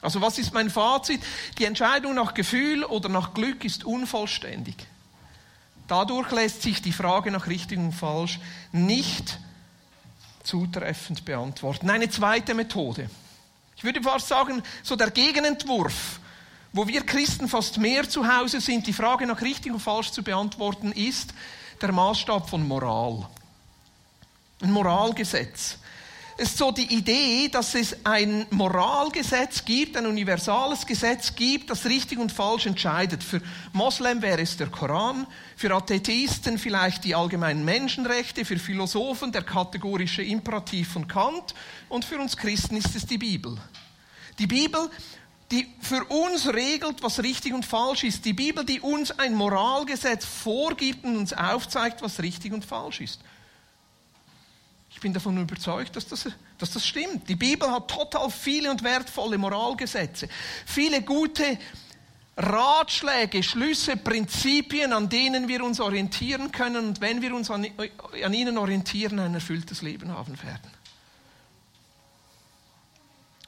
Also 0.00 0.20
was 0.20 0.38
ist 0.38 0.54
mein 0.54 0.70
Fazit? 0.70 1.20
Die 1.58 1.64
Entscheidung 1.64 2.14
nach 2.14 2.34
Gefühl 2.34 2.84
oder 2.84 3.08
nach 3.08 3.34
Glück 3.34 3.64
ist 3.64 3.84
unvollständig. 3.84 4.76
Dadurch 5.88 6.30
lässt 6.32 6.62
sich 6.62 6.82
die 6.82 6.92
Frage 6.92 7.30
nach 7.30 7.46
richtig 7.46 7.78
und 7.78 7.92
falsch 7.92 8.38
nicht 8.72 9.38
zutreffend 10.44 11.24
beantworten. 11.24 11.90
Eine 11.90 12.10
zweite 12.10 12.54
Methode. 12.54 13.10
Ich 13.76 13.84
würde 13.84 14.02
fast 14.02 14.28
sagen, 14.28 14.62
so 14.82 14.96
der 14.96 15.10
Gegenentwurf, 15.10 16.20
wo 16.72 16.86
wir 16.86 17.04
Christen 17.06 17.48
fast 17.48 17.78
mehr 17.78 18.08
zu 18.08 18.26
Hause 18.26 18.60
sind, 18.60 18.86
die 18.86 18.92
Frage 18.92 19.26
nach 19.26 19.40
richtig 19.40 19.72
und 19.72 19.80
falsch 19.80 20.10
zu 20.10 20.22
beantworten, 20.22 20.92
ist 20.92 21.32
der 21.80 21.92
Maßstab 21.92 22.50
von 22.50 22.66
Moral. 22.66 23.26
Ein 24.60 24.72
Moralgesetz. 24.72 25.78
Ist 26.38 26.56
so 26.56 26.70
die 26.70 26.94
Idee, 26.94 27.48
dass 27.48 27.74
es 27.74 27.96
ein 28.04 28.46
Moralgesetz 28.50 29.64
gibt, 29.64 29.96
ein 29.96 30.06
universales 30.06 30.86
Gesetz 30.86 31.34
gibt, 31.34 31.68
das 31.68 31.84
richtig 31.84 32.20
und 32.20 32.30
falsch 32.30 32.66
entscheidet. 32.66 33.24
Für 33.24 33.42
Moslem 33.72 34.22
wäre 34.22 34.40
es 34.40 34.56
der 34.56 34.68
Koran, 34.68 35.26
für 35.56 35.74
Atheisten 35.74 36.56
vielleicht 36.56 37.02
die 37.02 37.16
allgemeinen 37.16 37.64
Menschenrechte, 37.64 38.44
für 38.44 38.56
Philosophen 38.56 39.32
der 39.32 39.42
kategorische 39.42 40.22
Imperativ 40.22 40.92
von 40.92 41.08
Kant 41.08 41.56
und 41.88 42.04
für 42.04 42.20
uns 42.20 42.36
Christen 42.36 42.76
ist 42.76 42.94
es 42.94 43.04
die 43.04 43.18
Bibel. 43.18 43.58
Die 44.38 44.46
Bibel, 44.46 44.88
die 45.50 45.66
für 45.80 46.04
uns 46.04 46.46
regelt, 46.46 47.02
was 47.02 47.20
richtig 47.20 47.52
und 47.52 47.66
falsch 47.66 48.04
ist. 48.04 48.24
Die 48.24 48.32
Bibel, 48.32 48.64
die 48.64 48.80
uns 48.80 49.10
ein 49.18 49.34
Moralgesetz 49.34 50.24
vorgibt 50.24 51.04
und 51.04 51.16
uns 51.16 51.32
aufzeigt, 51.32 52.00
was 52.00 52.22
richtig 52.22 52.52
und 52.52 52.64
falsch 52.64 53.00
ist. 53.00 53.20
Ich 54.90 55.00
bin 55.00 55.12
davon 55.12 55.40
überzeugt, 55.40 55.96
dass 55.96 56.06
das, 56.06 56.28
dass 56.58 56.72
das 56.72 56.86
stimmt. 56.86 57.28
Die 57.28 57.36
Bibel 57.36 57.70
hat 57.70 57.88
total 57.88 58.30
viele 58.30 58.70
und 58.70 58.82
wertvolle 58.82 59.38
Moralgesetze, 59.38 60.28
viele 60.66 61.02
gute 61.02 61.58
Ratschläge, 62.36 63.42
Schlüsse, 63.42 63.96
Prinzipien, 63.96 64.92
an 64.92 65.08
denen 65.08 65.48
wir 65.48 65.64
uns 65.64 65.80
orientieren 65.80 66.52
können 66.52 66.88
und 66.88 67.00
wenn 67.00 67.20
wir 67.20 67.34
uns 67.34 67.50
an, 67.50 67.66
an 68.24 68.32
ihnen 68.34 68.58
orientieren, 68.58 69.18
ein 69.18 69.34
erfülltes 69.34 69.82
Leben 69.82 70.10
haben 70.12 70.40
werden. 70.42 70.70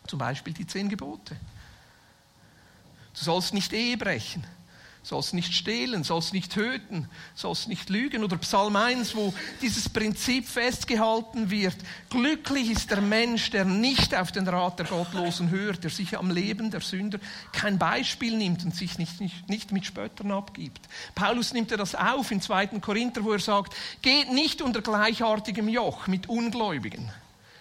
Zum 0.06 0.18
Beispiel 0.18 0.52
die 0.52 0.66
zehn 0.66 0.88
Gebote. 0.88 1.36
Du 3.14 3.24
sollst 3.24 3.54
nicht 3.54 3.72
Ehe 3.72 3.96
brechen 3.96 4.44
sollst 5.02 5.34
nicht 5.34 5.54
stehlen, 5.54 6.04
sollst 6.04 6.32
nicht 6.34 6.52
töten, 6.52 7.08
sollst 7.34 7.68
nicht 7.68 7.88
lügen. 7.88 8.22
Oder 8.22 8.36
Psalm 8.36 8.76
1, 8.76 9.14
wo 9.16 9.32
dieses 9.62 9.88
Prinzip 9.88 10.46
festgehalten 10.46 11.50
wird. 11.50 11.76
Glücklich 12.10 12.70
ist 12.70 12.90
der 12.90 13.00
Mensch, 13.00 13.50
der 13.50 13.64
nicht 13.64 14.14
auf 14.14 14.30
den 14.32 14.46
Rat 14.46 14.78
der 14.78 14.86
Gottlosen 14.86 15.50
hört, 15.50 15.84
der 15.84 15.90
sich 15.90 16.18
am 16.18 16.30
Leben 16.30 16.70
der 16.70 16.80
Sünder 16.80 17.18
kein 17.52 17.78
Beispiel 17.78 18.36
nimmt 18.36 18.64
und 18.64 18.74
sich 18.74 18.98
nicht, 18.98 19.20
nicht, 19.20 19.48
nicht 19.48 19.72
mit 19.72 19.86
Spöttern 19.86 20.32
abgibt. 20.32 20.80
Paulus 21.14 21.52
nimmt 21.52 21.70
er 21.70 21.78
das 21.78 21.94
auf 21.94 22.30
in 22.30 22.40
2. 22.40 22.66
Korinther, 22.80 23.24
wo 23.24 23.32
er 23.32 23.38
sagt, 23.38 23.74
geht 24.02 24.30
nicht 24.32 24.60
unter 24.62 24.82
gleichartigem 24.82 25.68
Joch 25.68 26.06
mit 26.06 26.28
Ungläubigen. 26.28 27.10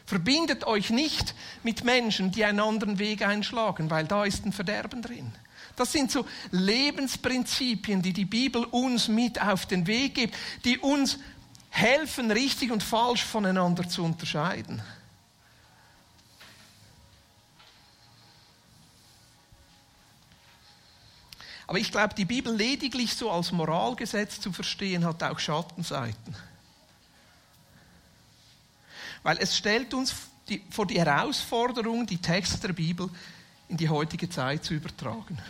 Verbindet 0.05 0.65
euch 0.65 0.89
nicht 0.89 1.35
mit 1.61 1.83
Menschen, 1.83 2.31
die 2.31 2.43
einen 2.43 2.59
anderen 2.59 2.97
Weg 2.97 3.25
einschlagen, 3.25 3.91
weil 3.91 4.05
da 4.07 4.25
ist 4.25 4.43
ein 4.43 4.51
Verderben 4.51 5.03
drin. 5.03 5.31
Das 5.79 5.93
sind 5.93 6.11
so 6.11 6.25
Lebensprinzipien, 6.51 8.01
die 8.01 8.11
die 8.11 8.25
Bibel 8.25 8.65
uns 8.65 9.07
mit 9.07 9.41
auf 9.41 9.65
den 9.65 9.87
Weg 9.87 10.15
gibt, 10.15 10.35
die 10.65 10.77
uns 10.77 11.17
helfen, 11.69 12.31
richtig 12.31 12.69
und 12.71 12.83
falsch 12.83 13.23
voneinander 13.23 13.87
zu 13.87 14.03
unterscheiden. 14.03 14.81
Aber 21.65 21.77
ich 21.77 21.93
glaube, 21.93 22.13
die 22.13 22.25
Bibel 22.25 22.53
lediglich 22.53 23.13
so 23.13 23.31
als 23.31 23.53
Moralgesetz 23.53 24.41
zu 24.41 24.51
verstehen, 24.51 25.05
hat 25.05 25.23
auch 25.23 25.39
Schattenseiten. 25.39 26.35
Weil 29.23 29.37
es 29.37 29.55
stellt 29.55 29.93
uns 29.93 30.13
vor 30.71 30.87
die 30.87 30.99
Herausforderung, 30.99 32.05
die 32.05 32.17
Texte 32.17 32.67
der 32.67 32.73
Bibel 32.73 33.09
in 33.69 33.77
die 33.77 33.87
heutige 33.87 34.29
Zeit 34.29 34.65
zu 34.65 34.73
übertragen. 34.73 35.41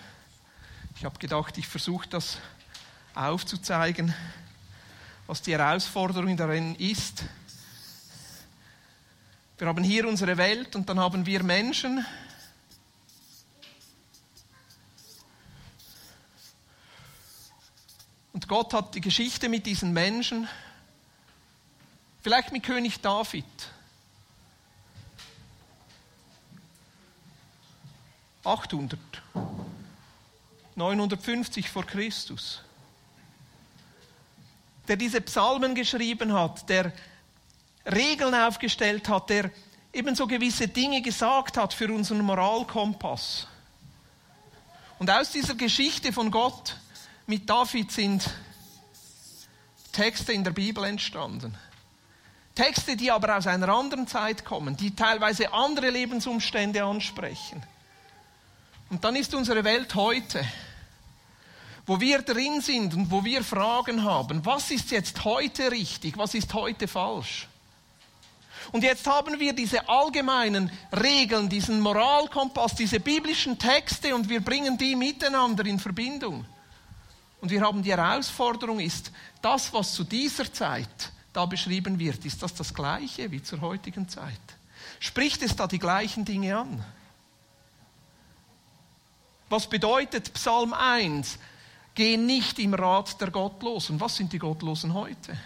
Ich 0.99 1.05
habe 1.05 1.17
gedacht, 1.17 1.57
ich 1.57 1.65
versuche 1.65 2.09
das 2.09 2.39
aufzuzeigen, 3.15 4.13
was 5.27 5.41
die 5.41 5.53
Herausforderung 5.53 6.35
darin 6.35 6.75
ist. 6.75 7.23
Wir 9.57 9.67
haben 9.67 9.81
hier 9.81 10.05
unsere 10.09 10.35
Welt 10.35 10.75
und 10.75 10.89
dann 10.89 10.99
haben 10.99 11.25
wir 11.25 11.41
Menschen. 11.41 12.05
Und 18.33 18.49
Gott 18.49 18.73
hat 18.73 18.93
die 18.93 18.99
Geschichte 18.99 19.47
mit 19.47 19.65
diesen 19.65 19.93
Menschen, 19.93 20.49
vielleicht 22.21 22.51
mit 22.51 22.63
König 22.63 22.99
David. 22.99 23.45
800. 28.43 28.99
950 30.79 31.69
vor 31.69 31.85
Christus, 31.85 32.61
der 34.87 34.95
diese 34.95 35.21
Psalmen 35.21 35.75
geschrieben 35.75 36.33
hat, 36.33 36.67
der 36.69 36.93
Regeln 37.85 38.33
aufgestellt 38.33 39.07
hat, 39.09 39.29
der 39.29 39.51
ebenso 39.93 40.25
gewisse 40.25 40.67
Dinge 40.67 41.01
gesagt 41.01 41.57
hat 41.57 41.73
für 41.73 41.91
unseren 41.93 42.21
Moralkompass. 42.21 43.47
Und 44.99 45.11
aus 45.11 45.31
dieser 45.31 45.55
Geschichte 45.55 46.11
von 46.13 46.31
Gott 46.31 46.75
mit 47.27 47.49
David 47.49 47.91
sind 47.91 48.29
Texte 49.91 50.33
in 50.33 50.43
der 50.43 50.51
Bibel 50.51 50.83
entstanden. 50.85 51.55
Texte, 52.55 52.95
die 52.95 53.11
aber 53.11 53.37
aus 53.37 53.47
einer 53.47 53.69
anderen 53.69 54.07
Zeit 54.07 54.45
kommen, 54.45 54.75
die 54.75 54.95
teilweise 54.95 55.51
andere 55.53 55.89
Lebensumstände 55.89 56.83
ansprechen. 56.83 57.63
Und 58.89 59.03
dann 59.03 59.15
ist 59.15 59.33
unsere 59.33 59.63
Welt 59.63 59.93
heute 59.95 60.45
wo 61.89 61.99
wir 61.99 62.21
drin 62.21 62.61
sind 62.61 62.93
und 62.93 63.09
wo 63.09 63.23
wir 63.23 63.43
Fragen 63.43 64.03
haben, 64.03 64.45
was 64.45 64.69
ist 64.69 64.91
jetzt 64.91 65.25
heute 65.25 65.71
richtig, 65.71 66.19
was 66.19 66.35
ist 66.35 66.53
heute 66.53 66.87
falsch? 66.87 67.47
Und 68.71 68.83
jetzt 68.83 69.07
haben 69.07 69.39
wir 69.39 69.53
diese 69.53 69.89
allgemeinen 69.89 70.71
Regeln, 70.93 71.49
diesen 71.49 71.81
Moralkompass, 71.81 72.75
diese 72.75 72.99
biblischen 72.99 73.57
Texte 73.57 74.13
und 74.13 74.29
wir 74.29 74.39
bringen 74.39 74.77
die 74.77 74.95
miteinander 74.95 75.65
in 75.65 75.79
Verbindung. 75.79 76.45
Und 77.41 77.49
wir 77.49 77.61
haben 77.61 77.81
die 77.81 77.89
Herausforderung 77.89 78.79
ist, 78.79 79.11
das, 79.41 79.73
was 79.73 79.95
zu 79.95 80.03
dieser 80.03 80.53
Zeit 80.53 81.11
da 81.33 81.47
beschrieben 81.47 81.97
wird, 81.97 82.23
ist 82.23 82.43
das 82.43 82.53
das 82.53 82.71
gleiche 82.71 83.31
wie 83.31 83.41
zur 83.41 83.61
heutigen 83.61 84.07
Zeit? 84.07 84.39
Spricht 84.99 85.41
es 85.41 85.55
da 85.55 85.65
die 85.65 85.79
gleichen 85.79 86.23
Dinge 86.23 86.55
an? 86.55 86.85
Was 89.49 89.67
bedeutet 89.67 90.31
Psalm 90.35 90.75
1? 90.75 91.39
Geh 91.99 92.15
nicht 92.15 92.59
im 92.59 92.73
Rat 92.73 93.19
der 93.19 93.29
Gottlosen. 93.29 93.99
Was 93.99 94.15
sind 94.15 94.31
die 94.31 94.39
Gottlosen 94.39 94.93
heute? 94.93 95.37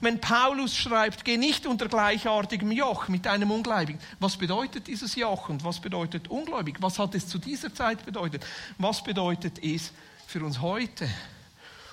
Wenn 0.00 0.20
Paulus 0.20 0.76
schreibt, 0.76 1.24
geh 1.24 1.36
nicht 1.36 1.66
unter 1.66 1.86
gleichartigem 1.86 2.72
Joch 2.72 3.06
mit 3.06 3.28
einem 3.28 3.52
Ungläubigen, 3.52 4.00
was 4.18 4.36
bedeutet 4.36 4.88
dieses 4.88 5.14
Joch 5.14 5.50
und 5.50 5.62
was 5.62 5.78
bedeutet 5.78 6.26
ungläubig? 6.26 6.78
Was 6.80 6.98
hat 6.98 7.14
es 7.14 7.28
zu 7.28 7.38
dieser 7.38 7.72
Zeit 7.72 8.04
bedeutet? 8.04 8.44
Was 8.78 9.04
bedeutet 9.04 9.62
es 9.62 9.92
für 10.26 10.44
uns 10.44 10.60
heute? 10.60 11.08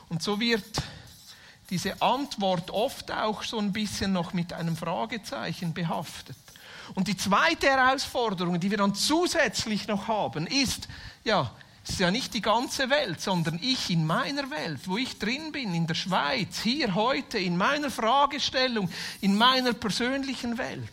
Und 0.10 0.24
so 0.24 0.40
wird 0.40 0.82
diese 1.70 2.02
Antwort 2.02 2.72
oft 2.72 3.12
auch 3.12 3.44
so 3.44 3.60
ein 3.60 3.72
bisschen 3.72 4.14
noch 4.14 4.34
mit 4.34 4.52
einem 4.52 4.76
Fragezeichen 4.76 5.76
behaftet. 5.76 6.38
Und 6.96 7.08
die 7.08 7.18
zweite 7.18 7.68
Herausforderung, 7.68 8.60
die 8.60 8.72
wir 8.72 8.80
dann 8.80 8.96
zusätzlich 8.96 9.88
noch 9.88 10.08
haben, 10.08 10.48
ist, 10.48 10.88
ja, 11.24 11.52
es 11.90 11.94
ist 11.94 12.02
ja 12.02 12.12
nicht 12.12 12.36
die 12.36 12.42
ganze 12.42 12.92
Welt, 12.92 13.20
sondern 13.20 13.60
ich 13.64 13.90
in 13.90 14.06
meiner 14.06 14.52
Welt, 14.52 14.82
wo 14.86 14.98
ich 14.98 15.18
drin 15.18 15.52
bin, 15.52 15.74
in 15.74 15.88
der 15.88 15.96
Schweiz, 15.96 16.60
hier 16.62 16.94
heute, 16.94 17.40
in 17.40 17.58
meiner 17.58 17.90
Fragestellung, 17.90 18.92
in 19.22 19.36
meiner 19.36 19.74
persönlichen 19.74 20.60
Welt, 20.60 20.84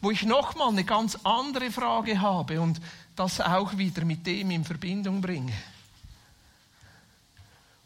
wo 0.00 0.12
ich 0.12 0.22
nochmal 0.22 0.68
eine 0.68 0.84
ganz 0.84 1.18
andere 1.24 1.72
Frage 1.72 2.20
habe 2.20 2.60
und 2.60 2.80
das 3.16 3.40
auch 3.40 3.76
wieder 3.76 4.04
mit 4.04 4.24
dem 4.24 4.52
in 4.52 4.64
Verbindung 4.64 5.20
bringe. 5.20 5.52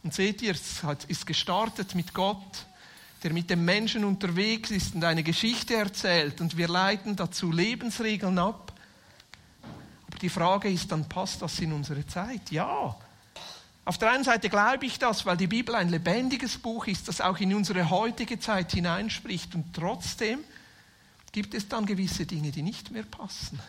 Und 0.02 0.12
seht 0.12 0.42
ihr, 0.42 0.52
es 0.52 0.82
ist 1.08 1.26
gestartet 1.26 1.94
mit 1.94 2.12
Gott, 2.12 2.66
der 3.22 3.32
mit 3.32 3.48
dem 3.48 3.64
Menschen 3.64 4.04
unterwegs 4.04 4.70
ist 4.70 4.94
und 4.94 5.04
eine 5.04 5.22
Geschichte 5.22 5.74
erzählt 5.74 6.42
und 6.42 6.58
wir 6.58 6.68
leiten 6.68 7.16
dazu 7.16 7.50
Lebensregeln 7.50 8.38
ab 8.38 8.63
die 10.24 10.30
Frage 10.30 10.70
ist 10.70 10.90
dann, 10.90 11.06
passt 11.06 11.42
das 11.42 11.58
in 11.58 11.70
unsere 11.70 12.06
Zeit? 12.06 12.50
Ja. 12.50 12.96
Auf 13.84 13.98
der 13.98 14.10
einen 14.10 14.24
Seite 14.24 14.48
glaube 14.48 14.86
ich 14.86 14.98
das, 14.98 15.26
weil 15.26 15.36
die 15.36 15.46
Bibel 15.46 15.74
ein 15.74 15.90
lebendiges 15.90 16.56
Buch 16.56 16.86
ist, 16.86 17.08
das 17.08 17.20
auch 17.20 17.36
in 17.40 17.52
unsere 17.52 17.90
heutige 17.90 18.40
Zeit 18.40 18.72
hineinspricht. 18.72 19.54
Und 19.54 19.74
trotzdem 19.74 20.42
gibt 21.30 21.52
es 21.52 21.68
dann 21.68 21.84
gewisse 21.84 22.24
Dinge, 22.24 22.52
die 22.52 22.62
nicht 22.62 22.90
mehr 22.90 23.02
passen. 23.02 23.60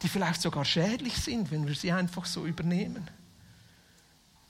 Die 0.00 0.08
vielleicht 0.08 0.40
sogar 0.40 0.64
schädlich 0.64 1.18
sind, 1.18 1.50
wenn 1.50 1.66
wir 1.66 1.74
sie 1.74 1.92
einfach 1.92 2.24
so 2.24 2.46
übernehmen. 2.46 3.10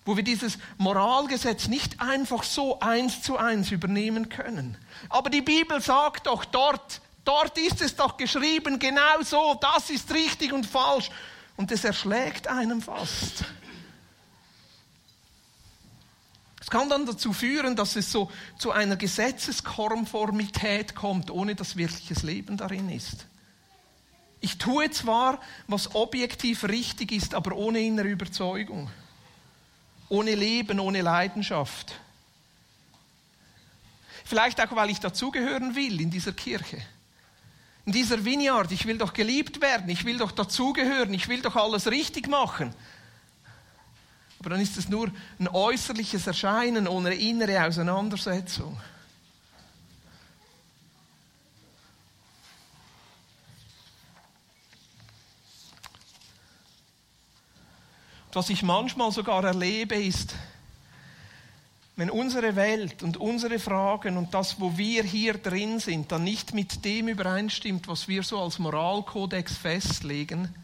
wo 0.08 0.16
wir 0.16 0.24
dieses 0.24 0.56
Moralgesetz 0.78 1.68
nicht 1.68 2.00
einfach 2.00 2.42
so 2.42 2.80
eins 2.80 3.20
zu 3.20 3.36
eins 3.36 3.72
übernehmen 3.72 4.30
können. 4.30 4.78
Aber 5.10 5.28
die 5.28 5.42
Bibel 5.42 5.82
sagt 5.82 6.28
doch 6.28 6.46
dort, 6.46 7.02
dort 7.28 7.58
ist 7.58 7.80
es 7.82 7.94
doch 7.94 8.16
geschrieben, 8.16 8.78
genau 8.78 9.22
so, 9.22 9.58
das 9.60 9.90
ist 9.90 10.12
richtig 10.12 10.52
und 10.52 10.66
falsch. 10.66 11.10
Und 11.56 11.70
es 11.70 11.84
erschlägt 11.84 12.46
einem 12.46 12.80
fast. 12.80 13.44
Es 16.60 16.70
kann 16.70 16.88
dann 16.88 17.06
dazu 17.06 17.32
führen, 17.32 17.76
dass 17.76 17.96
es 17.96 18.10
so 18.10 18.30
zu 18.58 18.70
einer 18.70 18.96
Gesetzeskonformität 18.96 20.94
kommt, 20.94 21.30
ohne 21.30 21.54
dass 21.54 21.76
wirkliches 21.76 22.22
Leben 22.22 22.56
darin 22.56 22.90
ist. 22.90 23.26
Ich 24.40 24.58
tue 24.58 24.90
zwar, 24.90 25.40
was 25.66 25.94
objektiv 25.94 26.64
richtig 26.64 27.12
ist, 27.12 27.34
aber 27.34 27.56
ohne 27.56 27.80
innere 27.80 28.08
Überzeugung 28.08 28.90
ohne 30.08 30.34
Leben, 30.34 30.80
ohne 30.80 31.02
Leidenschaft. 31.02 31.94
Vielleicht 34.24 34.60
auch, 34.60 34.74
weil 34.74 34.90
ich 34.90 35.00
dazugehören 35.00 35.74
will 35.74 36.00
in 36.00 36.10
dieser 36.10 36.32
Kirche. 36.32 36.78
In 37.88 37.92
dieser 37.92 38.22
Vineyard, 38.22 38.70
ich 38.70 38.84
will 38.84 38.98
doch 38.98 39.14
geliebt 39.14 39.62
werden, 39.62 39.88
ich 39.88 40.04
will 40.04 40.18
doch 40.18 40.30
dazugehören, 40.30 41.14
ich 41.14 41.26
will 41.26 41.40
doch 41.40 41.56
alles 41.56 41.86
richtig 41.86 42.28
machen. 42.28 42.74
Aber 44.38 44.50
dann 44.50 44.60
ist 44.60 44.76
es 44.76 44.90
nur 44.90 45.10
ein 45.38 45.48
äußerliches 45.48 46.26
Erscheinen 46.26 46.86
ohne 46.86 47.14
innere 47.14 47.64
Auseinandersetzung. 47.64 48.78
Was 58.34 58.50
ich 58.50 58.62
manchmal 58.62 59.12
sogar 59.12 59.42
erlebe, 59.44 59.94
ist, 59.94 60.34
wenn 61.98 62.10
unsere 62.10 62.54
Welt 62.54 63.02
und 63.02 63.16
unsere 63.16 63.58
Fragen 63.58 64.18
und 64.18 64.32
das, 64.32 64.60
wo 64.60 64.78
wir 64.78 65.02
hier 65.02 65.34
drin 65.34 65.80
sind, 65.80 66.12
dann 66.12 66.22
nicht 66.22 66.54
mit 66.54 66.84
dem 66.84 67.08
übereinstimmt, 67.08 67.88
was 67.88 68.06
wir 68.06 68.22
so 68.22 68.40
als 68.40 68.60
Moralkodex 68.60 69.56
festlegen, 69.56 70.54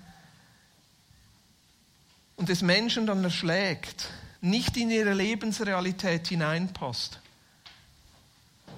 und 2.36 2.50
es 2.50 2.62
Menschen 2.62 3.06
dann 3.06 3.24
erschlägt, 3.24 4.10
nicht 4.40 4.76
in 4.76 4.90
ihre 4.90 5.12
Lebensrealität 5.12 6.28
hineinpasst, 6.28 7.18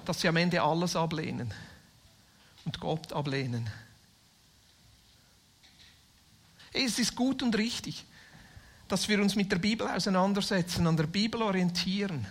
dass 0.05 0.21
sie 0.21 0.27
am 0.27 0.37
Ende 0.37 0.59
alles 0.59 0.95
ablehnen 0.95 1.53
und 2.65 2.79
Gott 2.79 3.13
ablehnen. 3.13 3.69
Es 6.73 6.97
ist 6.97 7.15
gut 7.15 7.43
und 7.43 7.55
richtig 7.55 8.03
dass 8.87 9.09
wir 9.09 9.21
uns 9.21 9.35
mit 9.35 9.51
der 9.51 9.57
Bibel 9.57 9.87
auseinandersetzen, 9.87 10.87
an 10.87 10.95
der 10.97 11.07
Bibel 11.07 11.41
orientieren. 11.41 12.25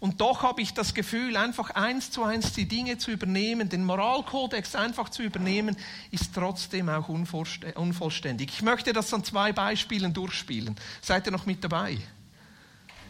Und 0.00 0.22
doch 0.22 0.42
habe 0.42 0.62
ich 0.62 0.72
das 0.72 0.94
Gefühl, 0.94 1.36
einfach 1.36 1.70
eins 1.70 2.10
zu 2.10 2.24
eins 2.24 2.54
die 2.54 2.66
Dinge 2.66 2.96
zu 2.96 3.10
übernehmen, 3.10 3.68
den 3.68 3.84
Moralkodex 3.84 4.74
einfach 4.74 5.10
zu 5.10 5.22
übernehmen, 5.22 5.76
ist 6.10 6.34
trotzdem 6.34 6.88
auch 6.88 7.08
unvollständig. 7.08 8.50
Ich 8.50 8.62
möchte 8.62 8.94
das 8.94 9.12
an 9.12 9.22
zwei 9.24 9.52
Beispielen 9.52 10.14
durchspielen. 10.14 10.74
Seid 11.02 11.26
ihr 11.26 11.32
noch 11.32 11.44
mit 11.44 11.62
dabei? 11.62 11.98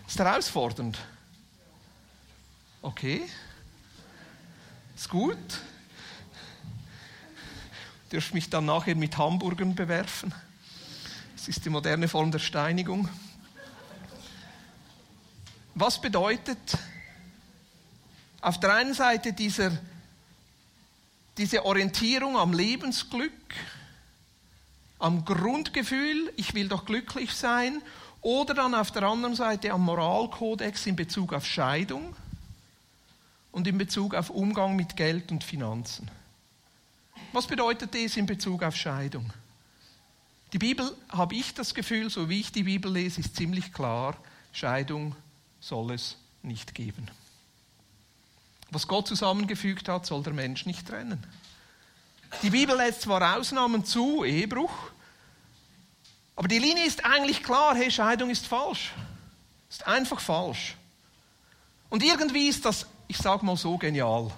Ist 0.09 0.19
herausfordernd? 0.19 0.99
Okay. 2.83 3.23
Ist 4.97 5.09
gut. 5.09 5.39
Dürft 8.11 8.35
mich 8.35 8.51
dann 8.51 8.65
nachher 8.65 8.97
mit 8.97 9.17
Hamburgern 9.17 9.77
bewerfen. 9.77 10.35
Das 11.37 11.47
ist 11.47 11.65
die 11.65 11.71
moderne 11.71 12.09
Form 12.09 12.33
der 12.33 12.41
Steinigung. 12.41 13.09
Was 15.81 15.99
bedeutet 15.99 16.59
auf 18.43 18.61
der 18.61 18.75
einen 18.75 18.93
Seite 18.93 19.33
dieser, 19.33 19.73
diese 21.39 21.65
Orientierung 21.65 22.37
am 22.37 22.53
Lebensglück, 22.53 23.33
am 24.99 25.25
Grundgefühl, 25.25 26.35
ich 26.37 26.53
will 26.53 26.69
doch 26.69 26.85
glücklich 26.85 27.33
sein, 27.33 27.81
oder 28.21 28.53
dann 28.53 28.75
auf 28.75 28.91
der 28.91 29.05
anderen 29.05 29.35
Seite 29.35 29.73
am 29.73 29.87
Moralkodex 29.87 30.85
in 30.85 30.97
Bezug 30.97 31.33
auf 31.33 31.47
Scheidung 31.47 32.15
und 33.51 33.67
in 33.67 33.79
Bezug 33.79 34.15
auf 34.15 34.29
Umgang 34.29 34.77
mit 34.77 34.99
Geld 34.99 35.33
und 35.33 35.45
Finanzen. 35.45 36.11
Was 37.33 37.47
bedeutet 37.47 37.95
das 37.95 38.19
in 38.19 38.27
Bezug 38.27 38.63
auf 38.65 38.77
Scheidung? 38.77 39.33
Die 40.53 40.59
Bibel, 40.59 40.95
habe 41.09 41.37
ich 41.37 41.55
das 41.55 41.73
Gefühl, 41.73 42.11
so 42.11 42.29
wie 42.29 42.41
ich 42.41 42.53
die 42.53 42.65
Bibel 42.65 42.93
lese, 42.93 43.21
ist 43.21 43.35
ziemlich 43.35 43.73
klar, 43.73 44.15
Scheidung 44.53 45.17
soll 45.61 45.93
es 45.93 46.17
nicht 46.43 46.75
geben. 46.75 47.11
Was 48.71 48.87
Gott 48.87 49.09
zusammengefügt 49.09 49.89
hat, 49.89 50.07
soll 50.07 50.23
der 50.23 50.33
Mensch 50.33 50.67
nicht 50.67 50.87
trennen. 50.87 51.25
Die 52.43 52.51
Bibel 52.51 52.77
lässt 52.77 53.03
zwar 53.03 53.37
Ausnahmen 53.37 53.85
zu, 53.85 54.25
Ehebruch, 54.25 54.73
aber 56.37 56.49
die 56.49 56.59
Linie 56.59 56.87
ist 56.87 57.05
eigentlich 57.05 57.43
klar, 57.43 57.75
hey, 57.75 57.91
Scheidung 57.91 58.31
ist 58.31 58.47
falsch. 58.47 58.93
Ist 59.69 59.87
einfach 59.87 60.21
falsch. 60.21 60.77
Und 61.91 62.03
irgendwie 62.03 62.49
ist 62.49 62.65
das, 62.65 62.87
ich 63.09 63.19
sage 63.19 63.45
mal 63.45 63.57
so, 63.57 63.77
genial. 63.77 64.31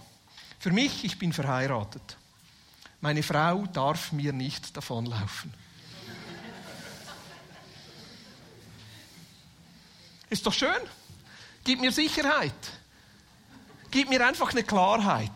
Für 0.58 0.72
mich, 0.72 1.04
ich 1.04 1.18
bin 1.18 1.32
verheiratet. 1.32 2.16
Meine 3.00 3.22
Frau 3.22 3.66
darf 3.66 4.10
mir 4.12 4.32
nicht 4.32 4.76
davonlaufen. 4.76 5.52
Ist 10.30 10.46
doch 10.46 10.52
schön. 10.52 10.80
Gib 11.64 11.80
mir 11.80 11.92
Sicherheit. 11.92 12.52
Gib 13.90 14.08
mir 14.08 14.26
einfach 14.26 14.50
eine 14.50 14.64
Klarheit. 14.64 15.30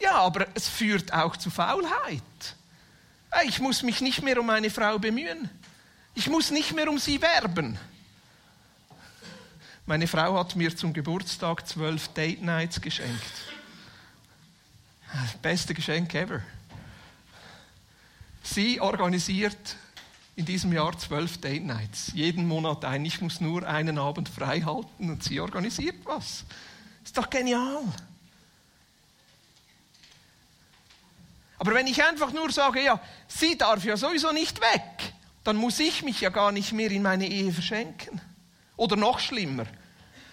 Ja, 0.00 0.16
aber 0.16 0.46
es 0.54 0.68
führt 0.68 1.12
auch 1.12 1.36
zu 1.36 1.50
Faulheit. 1.50 2.22
Ich 3.44 3.60
muss 3.60 3.82
mich 3.82 4.00
nicht 4.00 4.22
mehr 4.22 4.40
um 4.40 4.46
meine 4.46 4.70
Frau 4.70 4.98
bemühen. 4.98 5.48
Ich 6.14 6.28
muss 6.28 6.50
nicht 6.50 6.74
mehr 6.74 6.88
um 6.88 6.98
sie 6.98 7.22
werben. 7.22 7.78
Meine 9.86 10.06
Frau 10.06 10.38
hat 10.38 10.56
mir 10.56 10.76
zum 10.76 10.92
Geburtstag 10.92 11.66
zwölf 11.66 12.08
Date 12.08 12.42
Nights 12.42 12.80
geschenkt. 12.80 13.32
Beste 15.42 15.74
Geschenk 15.74 16.14
ever. 16.14 16.42
Sie 18.42 18.80
organisiert 18.80 19.76
in 20.36 20.46
diesem 20.46 20.72
Jahr 20.72 20.96
zwölf 20.98 21.38
Date 21.38 21.64
Nights. 21.64 22.12
Jeden 22.14 22.46
Monat 22.46 22.84
ein. 22.84 23.04
Ich 23.04 23.20
muss 23.20 23.40
nur 23.40 23.66
einen 23.66 23.98
Abend 23.98 24.28
frei 24.28 24.60
halten 24.60 25.10
und 25.10 25.22
sie 25.22 25.40
organisiert 25.40 25.96
was. 26.04 26.44
Ist 27.04 27.16
doch 27.16 27.28
genial. 27.28 27.82
Aber 31.58 31.74
wenn 31.74 31.86
ich 31.86 32.02
einfach 32.02 32.32
nur 32.32 32.50
sage, 32.50 32.82
ja, 32.82 32.98
sie 33.28 33.58
darf 33.58 33.84
ja 33.84 33.96
sowieso 33.96 34.32
nicht 34.32 34.60
weg, 34.60 35.12
dann 35.44 35.56
muss 35.56 35.78
ich 35.78 36.02
mich 36.02 36.20
ja 36.20 36.30
gar 36.30 36.52
nicht 36.52 36.72
mehr 36.72 36.90
in 36.90 37.02
meine 37.02 37.28
Ehe 37.28 37.52
verschenken. 37.52 38.20
Oder 38.76 38.96
noch 38.96 39.18
schlimmer, 39.18 39.66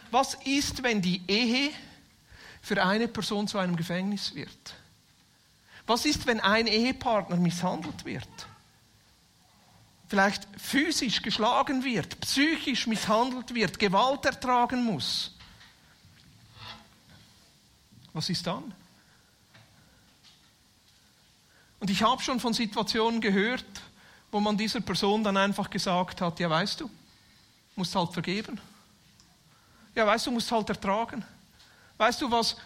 was 0.09 0.35
ist, 0.45 0.83
wenn 0.83 1.01
die 1.01 1.21
Ehe 1.27 1.71
für 2.61 2.81
eine 2.81 3.09
Person 3.09 3.47
zu 3.47 3.57
einem 3.57 3.75
Gefängnis 3.75 4.35
wird? 4.35 4.75
Was 5.85 6.05
ist, 6.05 6.27
wenn 6.27 6.39
ein 6.39 6.67
Ehepartner 6.67 7.35
misshandelt 7.35 8.05
wird? 8.05 8.27
Vielleicht 10.07 10.47
physisch 10.57 11.21
geschlagen 11.21 11.83
wird, 11.83 12.19
psychisch 12.21 12.87
misshandelt 12.87 13.53
wird, 13.53 13.77
Gewalt 13.77 14.25
ertragen 14.25 14.83
muss. 14.83 15.35
Was 18.13 18.29
ist 18.29 18.47
dann? 18.47 18.73
Und 21.79 21.89
ich 21.89 22.01
habe 22.01 22.21
schon 22.21 22.39
von 22.39 22.53
Situationen 22.53 23.21
gehört, 23.21 23.65
wo 24.31 24.39
man 24.39 24.57
dieser 24.57 24.81
Person 24.81 25.23
dann 25.23 25.37
einfach 25.37 25.69
gesagt 25.69 26.21
hat, 26.21 26.39
ja 26.39 26.49
weißt 26.49 26.81
du, 26.81 26.89
musst 27.75 27.95
halt 27.95 28.11
vergeben. 28.13 28.59
Ja 29.93 30.07
weißt 30.07 30.27
du, 30.27 30.31
musst 30.31 30.51
halt 30.51 30.69
ertragen. 30.69 31.23
Weißt 31.97 32.21
du, 32.21 32.31
was 32.31 32.57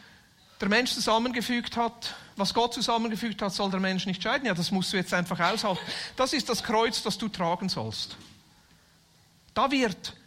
der 0.60 0.70
Mensch 0.70 0.94
zusammengefügt 0.94 1.76
hat, 1.76 2.16
was 2.42 2.56
Gott 2.56 2.74
zusammengefügt 2.74 3.40
hat, 3.44 3.54
soll 3.54 3.70
der 3.70 3.80
Mensch 3.80 4.08
nicht 4.08 4.24
scheiden. 4.24 4.48
Ja, 4.48 4.56
das 4.56 4.72
musst 4.72 4.92
du 4.92 4.98
jetzt 4.98 5.14
einfach 5.14 5.40
aushalten. 5.40 5.80
Das 6.16 6.34
ist 6.34 6.50
das 6.50 6.64
Kreuz, 6.64 7.04
das 7.04 7.20
du 7.20 7.28
tragen 7.28 7.70
sollst. 7.70 8.18
Da 9.54 9.70
wird 9.70 10.18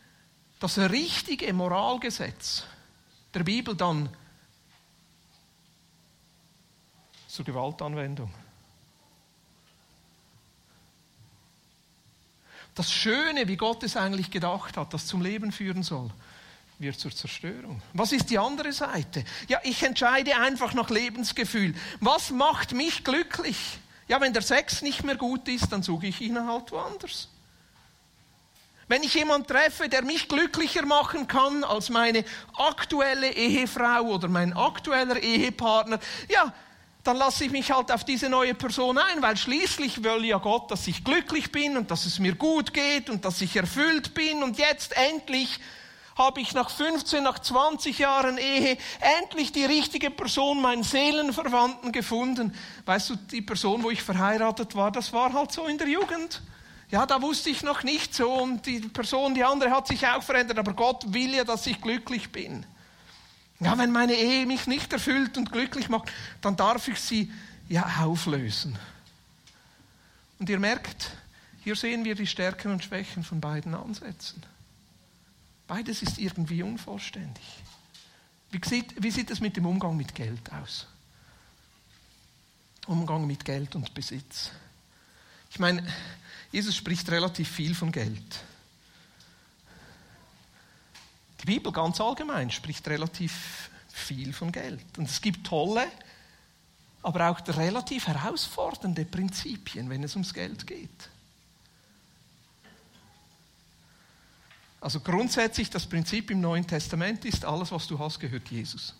das 0.60 0.78
richtige 0.78 1.52
Moralgesetz 1.52 2.62
der 3.34 3.42
Bibel 3.42 3.74
dann 3.74 4.08
zur 7.26 7.44
Gewaltanwendung. 7.44 8.32
Das 12.76 12.92
Schöne, 12.92 13.48
wie 13.48 13.56
Gott 13.56 13.82
es 13.82 13.96
eigentlich 13.96 14.30
gedacht 14.30 14.76
hat, 14.76 14.94
das 14.94 15.06
zum 15.06 15.20
Leben 15.20 15.50
führen 15.50 15.82
soll, 15.82 16.10
wird 16.84 16.98
zur 16.98 17.10
Zerstörung. 17.10 17.82
Was 17.94 18.12
ist 18.12 18.30
die 18.30 18.38
andere 18.38 18.72
Seite? 18.72 19.24
Ja, 19.48 19.58
ich 19.64 19.82
entscheide 19.82 20.36
einfach 20.36 20.74
nach 20.74 20.90
Lebensgefühl. 20.90 21.74
Was 22.00 22.30
macht 22.30 22.72
mich 22.72 23.02
glücklich? 23.02 23.56
Ja, 24.06 24.20
wenn 24.20 24.32
der 24.32 24.42
Sex 24.42 24.82
nicht 24.82 25.02
mehr 25.02 25.16
gut 25.16 25.48
ist, 25.48 25.72
dann 25.72 25.82
suche 25.82 26.06
ich 26.06 26.20
ihn 26.20 26.46
halt 26.46 26.70
woanders. 26.70 27.28
Wenn 28.86 29.02
ich 29.02 29.14
jemanden 29.14 29.46
treffe, 29.46 29.88
der 29.88 30.02
mich 30.02 30.28
glücklicher 30.28 30.84
machen 30.84 31.26
kann 31.26 31.64
als 31.64 31.88
meine 31.88 32.22
aktuelle 32.54 33.32
Ehefrau 33.32 34.02
oder 34.02 34.28
mein 34.28 34.52
aktueller 34.52 35.22
Ehepartner, 35.22 35.98
ja, 36.28 36.52
dann 37.02 37.16
lasse 37.16 37.44
ich 37.44 37.50
mich 37.50 37.70
halt 37.70 37.90
auf 37.90 38.04
diese 38.04 38.28
neue 38.28 38.54
Person 38.54 38.98
ein, 38.98 39.22
weil 39.22 39.36
schließlich 39.36 40.02
will 40.02 40.24
ja 40.24 40.38
Gott, 40.38 40.70
dass 40.70 40.86
ich 40.86 41.04
glücklich 41.04 41.50
bin 41.52 41.76
und 41.76 41.90
dass 41.90 42.06
es 42.06 42.18
mir 42.18 42.34
gut 42.34 42.72
geht 42.74 43.08
und 43.10 43.24
dass 43.24 43.40
ich 43.40 43.56
erfüllt 43.56 44.14
bin 44.14 44.42
und 44.42 44.58
jetzt 44.58 44.96
endlich 44.96 45.60
habe 46.16 46.40
ich 46.40 46.54
nach 46.54 46.70
15, 46.70 47.22
nach 47.22 47.38
20 47.38 47.98
Jahren 47.98 48.38
Ehe 48.38 48.78
endlich 49.20 49.52
die 49.52 49.64
richtige 49.64 50.10
Person, 50.10 50.62
meinen 50.62 50.82
Seelenverwandten 50.82 51.92
gefunden. 51.92 52.54
Weißt 52.86 53.10
du, 53.10 53.16
die 53.16 53.42
Person, 53.42 53.82
wo 53.82 53.90
ich 53.90 54.02
verheiratet 54.02 54.74
war, 54.76 54.92
das 54.92 55.12
war 55.12 55.32
halt 55.32 55.52
so 55.52 55.66
in 55.66 55.78
der 55.78 55.88
Jugend. 55.88 56.42
Ja, 56.90 57.06
da 57.06 57.20
wusste 57.20 57.50
ich 57.50 57.62
noch 57.62 57.82
nicht 57.82 58.14
so 58.14 58.32
und 58.32 58.66
die 58.66 58.80
Person, 58.80 59.34
die 59.34 59.42
andere 59.42 59.70
hat 59.70 59.88
sich 59.88 60.06
auch 60.06 60.22
verändert, 60.22 60.58
aber 60.58 60.74
Gott 60.74 61.12
will 61.12 61.34
ja, 61.34 61.44
dass 61.44 61.66
ich 61.66 61.80
glücklich 61.80 62.30
bin. 62.30 62.64
Ja, 63.60 63.76
wenn 63.78 63.90
meine 63.90 64.14
Ehe 64.14 64.46
mich 64.46 64.66
nicht 64.66 64.92
erfüllt 64.92 65.36
und 65.38 65.50
glücklich 65.50 65.88
macht, 65.88 66.12
dann 66.40 66.56
darf 66.56 66.86
ich 66.88 67.00
sie 67.00 67.32
ja 67.68 67.84
auflösen. 68.02 68.78
Und 70.38 70.48
ihr 70.50 70.58
merkt, 70.58 71.10
hier 71.62 71.74
sehen 71.74 72.04
wir 72.04 72.14
die 72.14 72.26
Stärken 72.26 72.72
und 72.72 72.84
Schwächen 72.84 73.24
von 73.24 73.40
beiden 73.40 73.74
Ansätzen. 73.74 74.42
Beides 75.66 76.02
ist 76.02 76.18
irgendwie 76.18 76.62
unvollständig. 76.62 77.44
Wie 78.50 78.60
sieht, 78.64 79.02
wie 79.02 79.10
sieht 79.10 79.30
es 79.30 79.40
mit 79.40 79.56
dem 79.56 79.66
Umgang 79.66 79.96
mit 79.96 80.14
Geld 80.14 80.52
aus? 80.52 80.86
Umgang 82.86 83.26
mit 83.26 83.44
Geld 83.44 83.74
und 83.74 83.94
Besitz. 83.94 84.50
Ich 85.50 85.58
meine, 85.58 85.86
Jesus 86.52 86.76
spricht 86.76 87.10
relativ 87.10 87.48
viel 87.48 87.74
von 87.74 87.90
Geld. 87.90 88.44
Die 91.40 91.46
Bibel 91.46 91.72
ganz 91.72 92.00
allgemein 92.00 92.50
spricht 92.50 92.86
relativ 92.88 93.70
viel 93.88 94.32
von 94.32 94.52
Geld. 94.52 94.98
Und 94.98 95.08
es 95.08 95.20
gibt 95.20 95.46
tolle, 95.46 95.86
aber 97.02 97.30
auch 97.30 97.40
relativ 97.48 98.06
herausfordernde 98.06 99.04
Prinzipien, 99.04 99.90
wenn 99.90 100.02
es 100.02 100.14
ums 100.14 100.32
Geld 100.32 100.66
geht. 100.66 101.10
Also 104.84 105.00
grundsätzlich 105.00 105.70
das 105.70 105.86
Prinzip 105.86 106.30
im 106.30 106.42
Neuen 106.42 106.66
Testament 106.66 107.24
ist, 107.24 107.46
alles, 107.46 107.72
was 107.72 107.86
du 107.86 107.98
hast, 107.98 108.20
gehört 108.20 108.50
Jesus. 108.50 108.92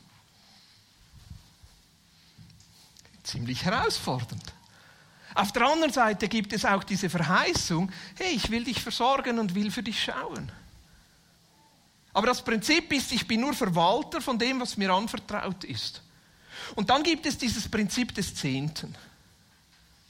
Ziemlich 3.22 3.62
herausfordernd. 3.66 4.54
Auf 5.34 5.52
der 5.52 5.66
anderen 5.66 5.92
Seite 5.92 6.26
gibt 6.26 6.54
es 6.54 6.64
auch 6.64 6.84
diese 6.84 7.10
Verheißung, 7.10 7.92
hey, 8.16 8.32
ich 8.34 8.50
will 8.50 8.64
dich 8.64 8.80
versorgen 8.80 9.38
und 9.38 9.54
will 9.54 9.70
für 9.70 9.82
dich 9.82 10.02
schauen. 10.02 10.50
Aber 12.14 12.28
das 12.28 12.42
Prinzip 12.42 12.90
ist, 12.90 13.12
ich 13.12 13.28
bin 13.28 13.42
nur 13.42 13.52
Verwalter 13.52 14.22
von 14.22 14.38
dem, 14.38 14.62
was 14.62 14.78
mir 14.78 14.90
anvertraut 14.90 15.64
ist. 15.64 16.00
Und 16.76 16.88
dann 16.88 17.02
gibt 17.02 17.26
es 17.26 17.36
dieses 17.36 17.68
Prinzip 17.68 18.14
des 18.14 18.34
Zehnten. 18.34 18.94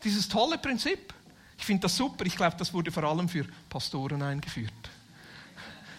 Dieses 0.05 0.29
tolle 0.29 0.57
Prinzip. 0.57 1.13
Ich 1.59 1.65
finde 1.65 1.83
das 1.83 1.97
super. 1.97 2.25
Ich 2.27 2.37
glaube, 2.37 2.55
das 2.57 2.73
wurde 2.73 2.93
vor 2.93 3.03
allem 3.03 3.29
für 3.29 3.45
Pastoren 3.69 4.23
eingeführt. 4.23 4.73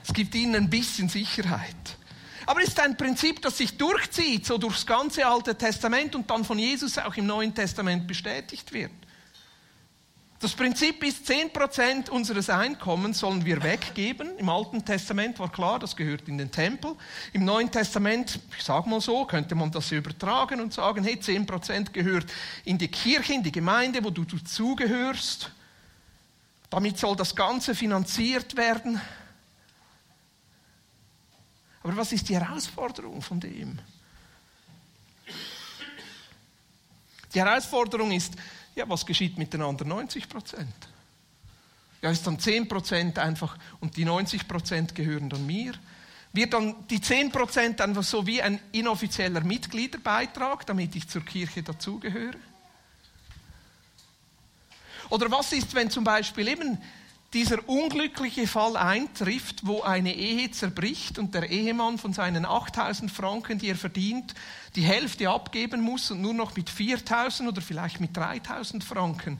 Es 0.07 0.13
gibt 0.13 0.35
ihnen 0.35 0.55
ein 0.55 0.69
bisschen 0.69 1.09
Sicherheit. 1.09 1.97
Aber 2.45 2.61
es 2.61 2.69
ist 2.69 2.79
ein 2.79 2.95
Prinzip, 2.95 3.41
das 3.41 3.57
sich 3.57 3.75
durchzieht, 3.75 4.45
so 4.45 4.59
durchs 4.59 4.85
ganze 4.85 5.25
Alte 5.25 5.55
Testament 5.55 6.15
und 6.15 6.29
dann 6.29 6.45
von 6.45 6.59
Jesus 6.59 6.99
auch 6.99 7.15
im 7.15 7.25
Neuen 7.25 7.55
Testament 7.55 8.07
bestätigt 8.07 8.71
wird. 8.71 8.91
Das 10.39 10.53
Prinzip 10.53 11.03
ist, 11.03 11.27
10% 11.27 12.09
unseres 12.09 12.51
Einkommens 12.51 13.19
sollen 13.19 13.45
wir 13.45 13.63
weggeben. 13.63 14.37
Im 14.37 14.49
Alten 14.49 14.85
Testament 14.85 15.39
war 15.39 15.51
klar, 15.51 15.79
das 15.79 15.95
gehört 15.95 16.27
in 16.27 16.37
den 16.37 16.51
Tempel. 16.51 16.95
Im 17.33 17.45
Neuen 17.45 17.71
Testament, 17.71 18.39
ich 18.55 18.63
sage 18.63 18.87
mal 18.87 19.01
so, 19.01 19.25
könnte 19.25 19.55
man 19.55 19.71
das 19.71 19.91
übertragen 19.91 20.61
und 20.61 20.71
sagen, 20.71 21.03
hey, 21.03 21.15
10% 21.15 21.93
gehört 21.93 22.25
in 22.63 22.77
die 22.77 22.89
Kirche, 22.89 23.33
in 23.33 23.41
die 23.41 23.51
Gemeinde, 23.51 24.03
wo 24.03 24.11
du 24.11 24.23
dazugehörst. 24.23 25.49
Damit 26.69 26.99
soll 26.99 27.15
das 27.15 27.35
Ganze 27.35 27.73
finanziert 27.73 28.55
werden. 28.55 29.01
Aber 31.85 31.97
was 31.97 32.11
ist 32.13 32.27
die 32.27 32.33
Herausforderung 32.33 33.21
von 33.21 33.39
dem? 33.39 33.77
Die 37.31 37.39
Herausforderung 37.39 38.11
ist, 38.11 38.33
ja, 38.73 38.89
was 38.89 39.05
geschieht 39.05 39.37
mit 39.37 39.53
den 39.53 39.61
anderen 39.61 39.89
90 39.89 40.27
Prozent? 40.27 40.73
Ja, 42.01 42.09
ist 42.09 42.25
dann 42.25 42.39
10 42.39 42.67
Prozent 42.67 43.19
einfach 43.19 43.55
und 43.81 43.97
die 43.97 44.03
90 44.03 44.47
Prozent 44.47 44.95
gehören 44.95 45.29
dann 45.29 45.45
mir? 45.45 45.73
Wird 46.33 46.53
dann 46.53 46.87
die 46.87 46.99
10 46.99 47.31
Prozent 47.31 47.79
einfach 47.79 48.01
so 48.01 48.25
wie 48.25 48.41
ein 48.41 48.59
inoffizieller 48.71 49.41
Mitgliederbeitrag, 49.41 50.65
damit 50.65 50.95
ich 50.95 51.07
zur 51.07 51.23
Kirche 51.23 51.61
dazugehöre? 51.61 52.39
Oder 55.11 55.29
was 55.29 55.53
ist, 55.53 55.75
wenn 55.75 55.91
zum 55.91 56.03
Beispiel 56.03 56.47
eben 56.47 56.81
dieser 57.35 57.67
unglückliche 57.67 58.47
Fall 58.47 58.77
eintrifft, 58.77 59.67
wo 59.67 59.81
eine 59.81 60.15
Ehe 60.15 60.49
zerbricht 60.51 61.19
und 61.19 61.35
der 61.35 61.49
Ehemann 61.49 61.97
von 61.97 62.13
seinen 62.13 62.45
8000 62.45 63.11
Franken, 63.11 63.59
die 63.59 63.67
er 63.67 63.75
verdient, 63.75 64.33
die 64.77 64.83
Hälfte 64.83 65.29
abgeben 65.29 65.81
muss 65.81 66.09
und 66.11 66.21
nur 66.21 66.33
noch 66.33 66.55
mit 66.55 66.69
4000 66.69 67.49
oder 67.49 67.61
vielleicht 67.61 67.99
mit 67.99 68.15
3000 68.15 68.85
Franken 68.85 69.37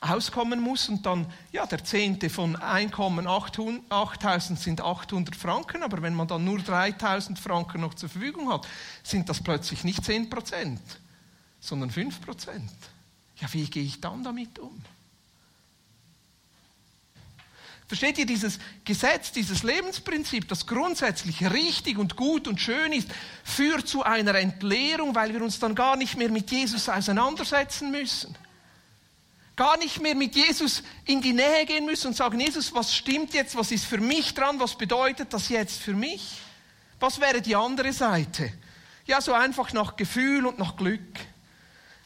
auskommen 0.00 0.60
muss 0.60 0.88
und 0.88 1.04
dann, 1.04 1.26
ja, 1.50 1.66
der 1.66 1.82
Zehnte 1.82 2.30
von 2.30 2.54
Einkommen 2.54 3.26
8000 3.26 4.60
sind 4.60 4.80
800 4.80 5.34
Franken, 5.34 5.82
aber 5.82 6.02
wenn 6.02 6.14
man 6.14 6.28
dann 6.28 6.44
nur 6.44 6.60
3000 6.60 7.36
Franken 7.36 7.80
noch 7.80 7.94
zur 7.94 8.10
Verfügung 8.10 8.52
hat, 8.52 8.68
sind 9.02 9.28
das 9.28 9.42
plötzlich 9.42 9.82
nicht 9.82 10.04
10 10.04 10.30
Prozent, 10.30 10.80
sondern 11.58 11.90
5 11.90 12.20
Prozent. 12.20 12.70
Ja, 13.38 13.52
wie 13.52 13.64
gehe 13.64 13.82
ich 13.82 14.00
dann 14.00 14.22
damit 14.22 14.60
um? 14.60 14.84
Versteht 17.92 18.16
ihr 18.16 18.24
dieses 18.24 18.58
Gesetz, 18.86 19.32
dieses 19.32 19.64
Lebensprinzip, 19.64 20.48
das 20.48 20.66
grundsätzlich 20.66 21.42
richtig 21.52 21.98
und 21.98 22.16
gut 22.16 22.48
und 22.48 22.58
schön 22.58 22.90
ist, 22.90 23.06
führt 23.44 23.86
zu 23.86 24.02
einer 24.02 24.34
Entleerung, 24.34 25.14
weil 25.14 25.34
wir 25.34 25.42
uns 25.42 25.58
dann 25.58 25.74
gar 25.74 25.96
nicht 25.96 26.16
mehr 26.16 26.30
mit 26.30 26.50
Jesus 26.50 26.88
auseinandersetzen 26.88 27.90
müssen. 27.90 28.34
Gar 29.56 29.76
nicht 29.76 30.00
mehr 30.00 30.14
mit 30.14 30.34
Jesus 30.34 30.82
in 31.04 31.20
die 31.20 31.34
Nähe 31.34 31.66
gehen 31.66 31.84
müssen 31.84 32.06
und 32.06 32.16
sagen, 32.16 32.40
Jesus, 32.40 32.74
was 32.74 32.94
stimmt 32.94 33.34
jetzt, 33.34 33.56
was 33.56 33.70
ist 33.70 33.84
für 33.84 33.98
mich 33.98 34.32
dran, 34.32 34.58
was 34.58 34.74
bedeutet 34.74 35.34
das 35.34 35.50
jetzt 35.50 35.78
für 35.82 35.92
mich? 35.92 36.40
Was 36.98 37.20
wäre 37.20 37.42
die 37.42 37.56
andere 37.56 37.92
Seite? 37.92 38.54
Ja, 39.04 39.20
so 39.20 39.34
einfach 39.34 39.74
nach 39.74 39.96
Gefühl 39.96 40.46
und 40.46 40.58
nach 40.58 40.78
Glück. 40.78 41.20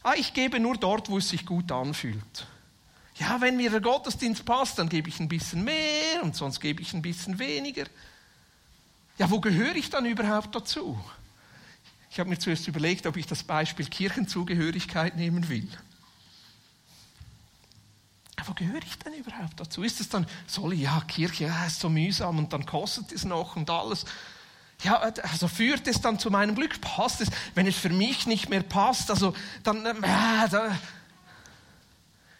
Ah, 0.03 0.15
ich 0.17 0.33
gebe 0.33 0.59
nur 0.59 0.75
dort, 0.75 1.07
wo 1.09 1.19
es 1.19 1.29
sich 1.29 1.45
gut 1.45 1.71
anfühlt. 1.71 2.45
Ja, 3.19 3.41
wenn 3.41 3.57
mir 3.57 3.71
der 3.71 3.81
Gottesdienst 3.81 4.45
passt, 4.45 4.77
dann 4.77 4.89
gebe 4.89 5.09
ich 5.09 5.19
ein 5.19 5.27
bisschen 5.27 5.63
mehr 5.63 6.21
und 6.21 6.35
sonst 6.35 6.59
gebe 6.59 6.81
ich 6.81 6.93
ein 6.93 7.01
bisschen 7.01 7.39
weniger. 7.39 7.85
Ja, 9.17 9.31
wo 9.31 9.39
gehöre 9.39 9.75
ich 9.75 9.89
dann 9.89 10.05
überhaupt 10.05 10.53
dazu? 10.53 10.99
Ich 12.11 12.19
habe 12.19 12.29
mir 12.29 12.37
zuerst 12.37 12.67
überlegt, 12.67 13.07
ob 13.07 13.17
ich 13.17 13.25
das 13.25 13.43
Beispiel 13.43 13.87
Kirchenzugehörigkeit 13.87 15.15
nehmen 15.15 15.49
will. 15.49 15.67
Wo 18.45 18.53
gehöre 18.53 18.81
ich 18.83 18.97
denn 18.99 19.13
überhaupt 19.13 19.59
dazu? 19.59 19.83
Ist 19.83 19.99
es 19.99 20.09
dann, 20.09 20.25
soll 20.45 20.73
ich, 20.73 20.81
ja, 20.81 21.01
Kirche, 21.07 21.45
ja, 21.45 21.65
ist 21.65 21.79
so 21.79 21.89
mühsam 21.89 22.37
und 22.37 22.53
dann 22.53 22.65
kostet 22.65 23.11
es 23.11 23.25
noch 23.25 23.55
und 23.55 23.69
alles. 23.69 24.05
Ja, 24.83 24.99
also 24.99 25.47
führt 25.47 25.87
es 25.87 26.01
dann 26.01 26.19
zu 26.19 26.29
meinem 26.29 26.55
Glück? 26.55 26.79
Passt 26.79 27.19
es? 27.19 27.29
Wenn 27.55 27.67
es 27.67 27.75
für 27.75 27.89
mich 27.89 28.27
nicht 28.27 28.49
mehr 28.49 28.61
passt, 28.61 29.09
also 29.09 29.33
dann, 29.63 29.85
äh, 29.85 29.95
da, 30.49 30.77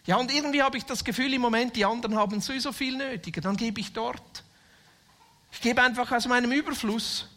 ja, 0.08 0.16
und 0.16 0.34
irgendwie 0.34 0.64
habe 0.64 0.78
ich 0.78 0.86
das 0.86 1.04
Gefühl 1.04 1.34
im 1.34 1.42
Moment, 1.42 1.76
die 1.76 1.86
anderen 1.86 2.16
haben 2.16 2.40
sowieso 2.42 2.72
viel 2.72 2.96
nötiger, 2.96 3.42
dann 3.42 3.58
gebe 3.58 3.82
ich 3.82 3.92
dort. 3.94 4.44
Ich 5.52 5.62
gebe 5.62 5.82
einfach 5.82 6.12
aus 6.12 6.28
meinem 6.28 6.52
Überfluss. 6.52 7.28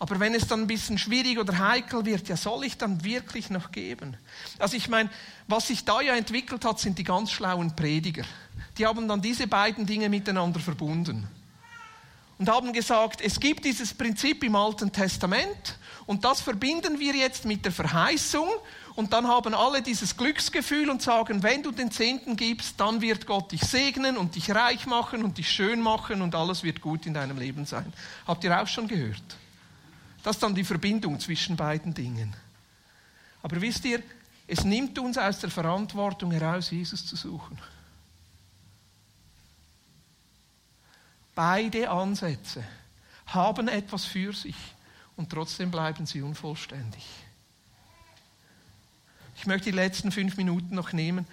Aber 0.00 0.18
wenn 0.18 0.34
es 0.34 0.48
dann 0.48 0.62
ein 0.62 0.66
bisschen 0.66 0.98
schwierig 0.98 1.38
oder 1.38 1.56
heikel 1.56 2.04
wird, 2.04 2.28
ja, 2.28 2.36
soll 2.36 2.64
ich 2.64 2.76
dann 2.76 3.04
wirklich 3.04 3.48
noch 3.48 3.70
geben? 3.70 4.16
Also 4.58 4.76
ich 4.76 4.88
meine, 4.88 5.08
was 5.46 5.68
sich 5.68 5.84
da 5.84 6.00
ja 6.00 6.16
entwickelt 6.16 6.64
hat, 6.64 6.80
sind 6.80 6.98
die 6.98 7.04
ganz 7.04 7.30
schlauen 7.30 7.76
Prediger. 7.76 8.24
Die 8.76 8.86
haben 8.86 9.06
dann 9.06 9.22
diese 9.22 9.46
beiden 9.46 9.86
Dinge 9.86 10.08
miteinander 10.08 10.58
verbunden 10.58 11.28
und 12.38 12.48
haben 12.48 12.72
gesagt, 12.72 13.20
es 13.20 13.38
gibt 13.38 13.64
dieses 13.64 13.94
Prinzip 13.94 14.42
im 14.42 14.56
Alten 14.56 14.90
Testament 14.90 15.78
und 16.06 16.24
das 16.24 16.40
verbinden 16.40 16.98
wir 16.98 17.14
jetzt 17.14 17.44
mit 17.44 17.64
der 17.64 17.72
Verheißung 17.72 18.48
und 18.96 19.12
dann 19.12 19.26
haben 19.26 19.54
alle 19.54 19.82
dieses 19.82 20.16
Glücksgefühl 20.16 20.88
und 20.88 21.02
sagen, 21.02 21.42
wenn 21.42 21.62
du 21.62 21.72
den 21.72 21.90
Zehnten 21.90 22.36
gibst, 22.36 22.78
dann 22.78 23.00
wird 23.00 23.26
Gott 23.26 23.50
dich 23.50 23.62
segnen 23.62 24.16
und 24.16 24.36
dich 24.36 24.50
reich 24.52 24.86
machen 24.86 25.24
und 25.24 25.36
dich 25.36 25.50
schön 25.50 25.80
machen 25.80 26.22
und 26.22 26.34
alles 26.34 26.62
wird 26.62 26.80
gut 26.80 27.04
in 27.06 27.14
deinem 27.14 27.38
Leben 27.38 27.66
sein. 27.66 27.92
Habt 28.26 28.44
ihr 28.44 28.60
auch 28.60 28.68
schon 28.68 28.86
gehört? 28.86 29.36
Das 30.22 30.36
ist 30.36 30.42
dann 30.42 30.54
die 30.54 30.64
Verbindung 30.64 31.18
zwischen 31.18 31.56
beiden 31.56 31.92
Dingen. 31.92 32.34
Aber 33.42 33.60
wisst 33.60 33.84
ihr, 33.84 34.00
es 34.46 34.62
nimmt 34.64 34.98
uns 34.98 35.18
aus 35.18 35.40
der 35.40 35.50
Verantwortung 35.50 36.30
heraus, 36.30 36.70
Jesus 36.70 37.04
zu 37.04 37.16
suchen. 37.16 37.58
Beide 41.34 41.90
Ansätze 41.90 42.62
haben 43.26 43.66
etwas 43.66 44.04
für 44.04 44.32
sich 44.32 44.56
und 45.16 45.30
trotzdem 45.30 45.70
bleiben 45.70 46.06
sie 46.06 46.22
unvollständig. 46.22 47.04
Ich 49.36 49.46
möchte 49.46 49.70
die 49.70 49.76
letzten 49.76 50.12
fünf 50.12 50.36
Minuten 50.36 50.74
noch 50.74 50.92
nehmen 50.92 51.26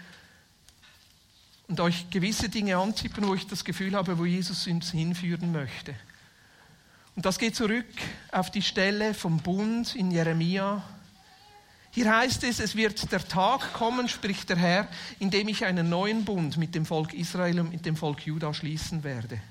und 1.68 1.80
euch 1.80 2.10
gewisse 2.10 2.50
Dinge 2.50 2.78
antippen, 2.78 3.28
wo 3.28 3.34
ich 3.34 3.48
das 3.48 3.64
Gefühl 3.64 3.96
habe, 3.96 4.18
wo 4.18 4.26
Jesus 4.26 4.68
uns 4.68 4.92
hinführen 4.92 5.52
möchte. 5.52 5.96
Und 7.16 7.26
das 7.26 7.40
geht 7.40 7.56
zurück 7.56 7.86
auf 8.32 8.52
die 8.52 8.62
Stelle 8.62 9.14
vom 9.14 9.38
Bund 9.40 9.96
in 9.96 10.12
Jeremia. 10.12 10.84
Hier 11.92 12.16
heißt 12.16 12.44
es, 12.46 12.60
es 12.60 12.76
wird 12.76 13.12
der 13.12 13.28
Tag 13.28 13.74
kommen, 13.74 14.08
spricht 14.08 14.50
der 14.50 14.58
Herr, 14.58 14.88
in 15.20 15.30
dem 15.30 15.50
ich 15.50 15.66
einen 15.66 15.90
neuen 15.90 16.24
Bund 16.24 16.58
mit 16.58 16.74
dem 16.74 16.86
Volk 16.86 17.14
Israel 17.14 17.60
und 17.60 17.72
mit 17.72 17.86
dem 17.86 17.98
Volk 17.98 18.26
Juda 18.26 18.54
schließen 18.54 19.04
werde. 19.04 19.42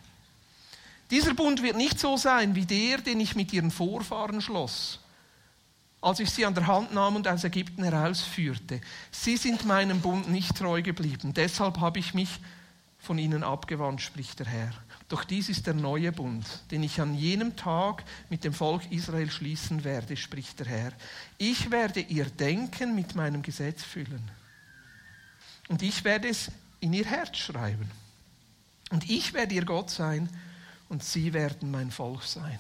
Dieser 1.10 1.34
Bund 1.34 1.62
wird 1.62 1.76
nicht 1.76 1.98
so 1.98 2.16
sein 2.16 2.54
wie 2.54 2.64
der, 2.64 2.98
den 2.98 3.20
ich 3.20 3.34
mit 3.34 3.52
ihren 3.52 3.70
Vorfahren 3.70 4.40
schloss, 4.40 5.00
als 6.00 6.20
ich 6.20 6.30
sie 6.30 6.46
an 6.46 6.54
der 6.54 6.66
Hand 6.66 6.94
nahm 6.94 7.16
und 7.16 7.28
aus 7.28 7.44
Ägypten 7.44 7.84
herausführte. 7.84 8.80
Sie 9.10 9.36
sind 9.36 9.66
meinem 9.66 10.00
Bund 10.00 10.30
nicht 10.30 10.56
treu 10.56 10.82
geblieben, 10.82 11.34
deshalb 11.34 11.78
habe 11.80 11.98
ich 11.98 12.14
mich 12.14 12.40
von 12.98 13.18
ihnen 13.18 13.42
abgewandt, 13.42 14.00
spricht 14.00 14.38
der 14.38 14.46
Herr. 14.46 14.72
Doch 15.08 15.24
dies 15.24 15.48
ist 15.48 15.66
der 15.66 15.74
neue 15.74 16.12
Bund, 16.12 16.46
den 16.70 16.82
ich 16.84 17.00
an 17.00 17.14
jenem 17.14 17.56
Tag 17.56 18.04
mit 18.28 18.44
dem 18.44 18.52
Volk 18.52 18.82
Israel 18.92 19.30
schließen 19.30 19.82
werde, 19.82 20.16
spricht 20.16 20.60
der 20.60 20.66
Herr. 20.66 20.92
Ich 21.36 21.70
werde 21.70 22.00
ihr 22.00 22.26
Denken 22.26 22.94
mit 22.94 23.16
meinem 23.16 23.42
Gesetz 23.42 23.82
füllen. 23.82 24.30
Und 25.68 25.82
ich 25.82 26.04
werde 26.04 26.28
es 26.28 26.50
in 26.78 26.92
ihr 26.92 27.06
Herz 27.06 27.38
schreiben. 27.38 27.90
Und 28.90 29.08
ich 29.10 29.32
werde 29.32 29.54
ihr 29.54 29.64
Gott 29.64 29.90
sein 29.90 30.28
und 30.88 31.02
sie 31.02 31.32
werden 31.32 31.70
mein 31.70 31.90
Volk 31.90 32.22
sein. 32.22 32.58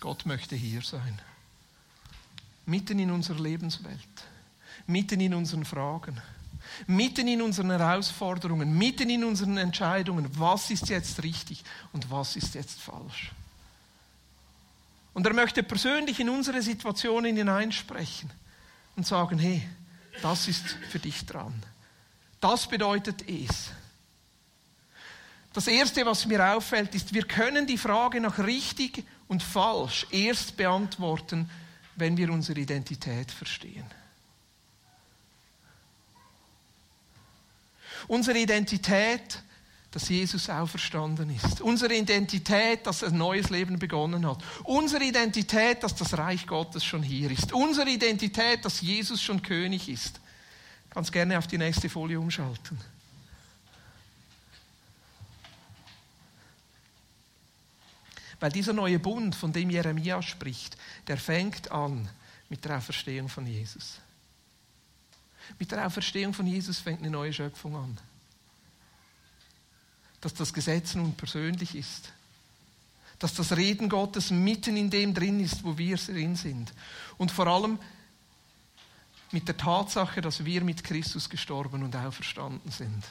Gott 0.00 0.26
möchte 0.26 0.56
hier 0.56 0.82
sein, 0.82 1.20
mitten 2.66 2.98
in 2.98 3.10
unserer 3.10 3.40
Lebenswelt 3.40 4.00
mitten 4.86 5.20
in 5.20 5.34
unseren 5.34 5.64
Fragen, 5.64 6.20
mitten 6.86 7.28
in 7.28 7.42
unseren 7.42 7.70
Herausforderungen, 7.70 8.76
mitten 8.76 9.08
in 9.08 9.24
unseren 9.24 9.56
Entscheidungen, 9.56 10.28
was 10.38 10.70
ist 10.70 10.88
jetzt 10.88 11.22
richtig 11.22 11.62
und 11.92 12.10
was 12.10 12.36
ist 12.36 12.54
jetzt 12.54 12.80
falsch. 12.80 13.32
Und 15.14 15.26
er 15.26 15.34
möchte 15.34 15.62
persönlich 15.62 16.20
in 16.20 16.28
unsere 16.28 16.62
Situationen 16.62 17.36
hineinsprechen 17.36 18.30
und 18.96 19.06
sagen, 19.06 19.38
hey, 19.38 19.66
das 20.22 20.48
ist 20.48 20.76
für 20.90 20.98
dich 20.98 21.26
dran. 21.26 21.62
Das 22.40 22.68
bedeutet 22.68 23.28
es. 23.28 23.70
Das 25.52 25.66
Erste, 25.66 26.06
was 26.06 26.26
mir 26.26 26.54
auffällt, 26.54 26.94
ist, 26.94 27.12
wir 27.12 27.24
können 27.24 27.66
die 27.66 27.78
Frage 27.78 28.20
nach 28.20 28.38
richtig 28.38 29.04
und 29.30 29.44
falsch 29.44 30.08
erst 30.10 30.56
beantworten, 30.56 31.48
wenn 31.94 32.16
wir 32.16 32.32
unsere 32.32 32.58
Identität 32.58 33.30
verstehen. 33.30 33.84
Unsere 38.08 38.38
Identität, 38.38 39.40
dass 39.92 40.08
Jesus 40.08 40.50
auferstanden 40.50 41.30
ist. 41.30 41.60
Unsere 41.60 41.94
Identität, 41.94 42.84
dass 42.84 43.04
ein 43.04 43.16
neues 43.16 43.50
Leben 43.50 43.78
begonnen 43.78 44.26
hat. 44.26 44.42
Unsere 44.64 45.04
Identität, 45.04 45.84
dass 45.84 45.94
das 45.94 46.18
Reich 46.18 46.44
Gottes 46.48 46.84
schon 46.84 47.04
hier 47.04 47.30
ist. 47.30 47.52
Unsere 47.52 47.88
Identität, 47.88 48.64
dass 48.64 48.80
Jesus 48.80 49.22
schon 49.22 49.42
König 49.42 49.88
ist. 49.88 50.18
Ganz 50.92 51.12
gerne 51.12 51.38
auf 51.38 51.46
die 51.46 51.58
nächste 51.58 51.88
Folie 51.88 52.18
umschalten. 52.18 52.80
Weil 58.40 58.50
dieser 58.50 58.72
neue 58.72 58.98
Bund, 58.98 59.34
von 59.34 59.52
dem 59.52 59.70
Jeremia 59.70 60.22
spricht, 60.22 60.76
der 61.06 61.18
fängt 61.18 61.70
an 61.70 62.08
mit 62.48 62.64
der 62.64 62.78
Auferstehung 62.78 63.28
von 63.28 63.46
Jesus. 63.46 64.00
Mit 65.58 65.70
der 65.70 65.86
Auferstehung 65.86 66.32
von 66.32 66.46
Jesus 66.46 66.78
fängt 66.78 67.00
eine 67.00 67.10
neue 67.10 67.32
Schöpfung 67.32 67.76
an. 67.76 67.98
Dass 70.22 70.34
das 70.34 70.52
Gesetz 70.52 70.94
nun 70.94 71.14
persönlich 71.14 71.74
ist. 71.74 72.12
Dass 73.18 73.34
das 73.34 73.56
Reden 73.56 73.90
Gottes 73.90 74.30
mitten 74.30 74.76
in 74.76 74.90
dem 74.90 75.12
drin 75.12 75.40
ist, 75.40 75.62
wo 75.62 75.76
wir 75.76 75.96
drin 75.96 76.36
sind. 76.36 76.72
Und 77.18 77.30
vor 77.30 77.46
allem 77.46 77.78
mit 79.32 79.46
der 79.48 79.56
Tatsache, 79.56 80.20
dass 80.22 80.44
wir 80.44 80.64
mit 80.64 80.82
Christus 80.82 81.28
gestorben 81.28 81.82
und 81.82 81.94
auferstanden 81.94 82.72
sind. 82.72 83.04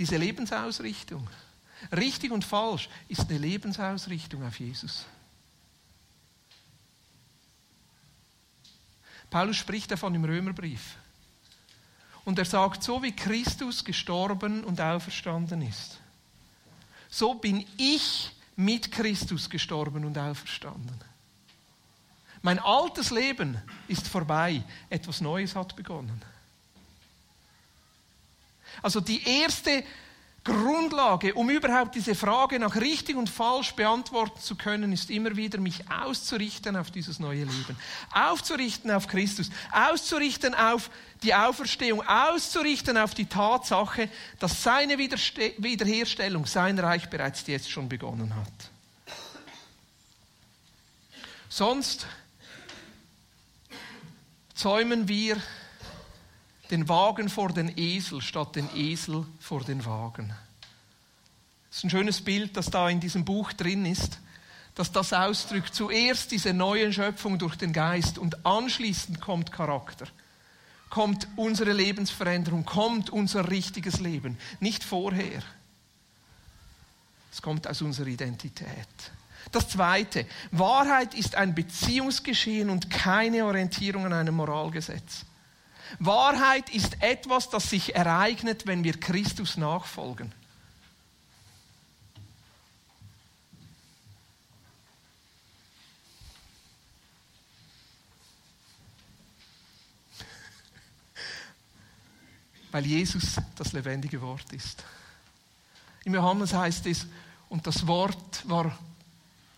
Diese 0.00 0.16
Lebensausrichtung, 0.16 1.28
richtig 1.94 2.32
und 2.32 2.42
falsch, 2.42 2.88
ist 3.06 3.28
eine 3.28 3.36
Lebensausrichtung 3.36 4.42
auf 4.46 4.58
Jesus. 4.58 5.04
Paulus 9.28 9.58
spricht 9.58 9.90
davon 9.90 10.14
im 10.14 10.24
Römerbrief. 10.24 10.96
Und 12.24 12.38
er 12.38 12.46
sagt, 12.46 12.82
so 12.82 13.02
wie 13.02 13.14
Christus 13.14 13.84
gestorben 13.84 14.64
und 14.64 14.80
auferstanden 14.80 15.60
ist, 15.60 16.00
so 17.10 17.34
bin 17.34 17.66
ich 17.76 18.30
mit 18.56 18.90
Christus 18.90 19.50
gestorben 19.50 20.06
und 20.06 20.16
auferstanden. 20.16 20.98
Mein 22.40 22.58
altes 22.58 23.10
Leben 23.10 23.60
ist 23.86 24.08
vorbei, 24.08 24.62
etwas 24.88 25.20
Neues 25.20 25.54
hat 25.54 25.76
begonnen. 25.76 26.22
Also 28.82 29.00
die 29.00 29.22
erste 29.26 29.84
Grundlage, 30.42 31.34
um 31.34 31.50
überhaupt 31.50 31.94
diese 31.94 32.14
Frage 32.14 32.58
nach 32.58 32.76
richtig 32.76 33.16
und 33.16 33.28
falsch 33.28 33.72
beantworten 33.72 34.40
zu 34.40 34.56
können, 34.56 34.90
ist 34.92 35.10
immer 35.10 35.36
wieder, 35.36 35.60
mich 35.60 35.90
auszurichten 35.90 36.76
auf 36.76 36.90
dieses 36.90 37.18
neue 37.18 37.44
Leben. 37.44 37.76
Aufzurichten 38.14 38.90
auf 38.90 39.06
Christus. 39.06 39.50
Auszurichten 39.70 40.54
auf 40.54 40.90
die 41.22 41.34
Auferstehung. 41.34 42.06
Auszurichten 42.06 42.96
auf 42.96 43.14
die 43.14 43.26
Tatsache, 43.26 44.08
dass 44.38 44.62
seine 44.62 44.96
Wiederherstellung, 44.96 46.46
sein 46.46 46.78
Reich 46.78 47.10
bereits 47.10 47.46
jetzt 47.46 47.70
schon 47.70 47.90
begonnen 47.90 48.34
hat. 48.34 48.70
Sonst 51.50 52.06
zäumen 54.54 55.06
wir 55.06 55.36
den 56.70 56.88
Wagen 56.88 57.28
vor 57.28 57.50
den 57.50 57.76
Esel 57.76 58.20
statt 58.20 58.56
den 58.56 58.68
Esel 58.76 59.26
vor 59.40 59.64
den 59.64 59.84
Wagen. 59.84 60.32
Das 61.68 61.78
ist 61.78 61.84
ein 61.84 61.90
schönes 61.90 62.20
Bild, 62.20 62.56
das 62.56 62.66
da 62.66 62.88
in 62.88 63.00
diesem 63.00 63.24
Buch 63.24 63.52
drin 63.52 63.86
ist, 63.86 64.18
dass 64.74 64.92
das 64.92 65.12
ausdrückt 65.12 65.74
zuerst 65.74 66.30
diese 66.30 66.52
neue 66.52 66.92
Schöpfung 66.92 67.38
durch 67.38 67.56
den 67.56 67.72
Geist 67.72 68.18
und 68.18 68.46
anschließend 68.46 69.20
kommt 69.20 69.52
Charakter, 69.52 70.06
kommt 70.88 71.28
unsere 71.36 71.72
Lebensveränderung, 71.72 72.64
kommt 72.64 73.10
unser 73.10 73.50
richtiges 73.50 74.00
Leben, 74.00 74.38
nicht 74.58 74.82
vorher. 74.82 75.42
Es 77.32 77.42
kommt 77.42 77.68
aus 77.68 77.82
unserer 77.82 78.08
Identität. 78.08 78.66
Das 79.52 79.68
Zweite, 79.68 80.26
Wahrheit 80.50 81.14
ist 81.14 81.34
ein 81.34 81.54
Beziehungsgeschehen 81.54 82.70
und 82.70 82.90
keine 82.90 83.44
Orientierung 83.44 84.06
an 84.06 84.12
einem 84.12 84.34
Moralgesetz. 84.34 85.24
Wahrheit 85.98 86.70
ist 86.70 87.02
etwas, 87.02 87.50
das 87.50 87.68
sich 87.68 87.94
ereignet, 87.94 88.66
wenn 88.66 88.84
wir 88.84 88.98
Christus 88.98 89.56
nachfolgen. 89.56 90.32
Weil 102.70 102.86
Jesus 102.86 103.36
das 103.56 103.72
lebendige 103.72 104.20
Wort 104.20 104.52
ist. 104.52 104.84
Im 106.04 106.14
Johannes 106.14 106.52
heißt 106.52 106.86
es, 106.86 107.06
und 107.48 107.66
das 107.66 107.86
Wort 107.86 108.48
war, 108.48 108.78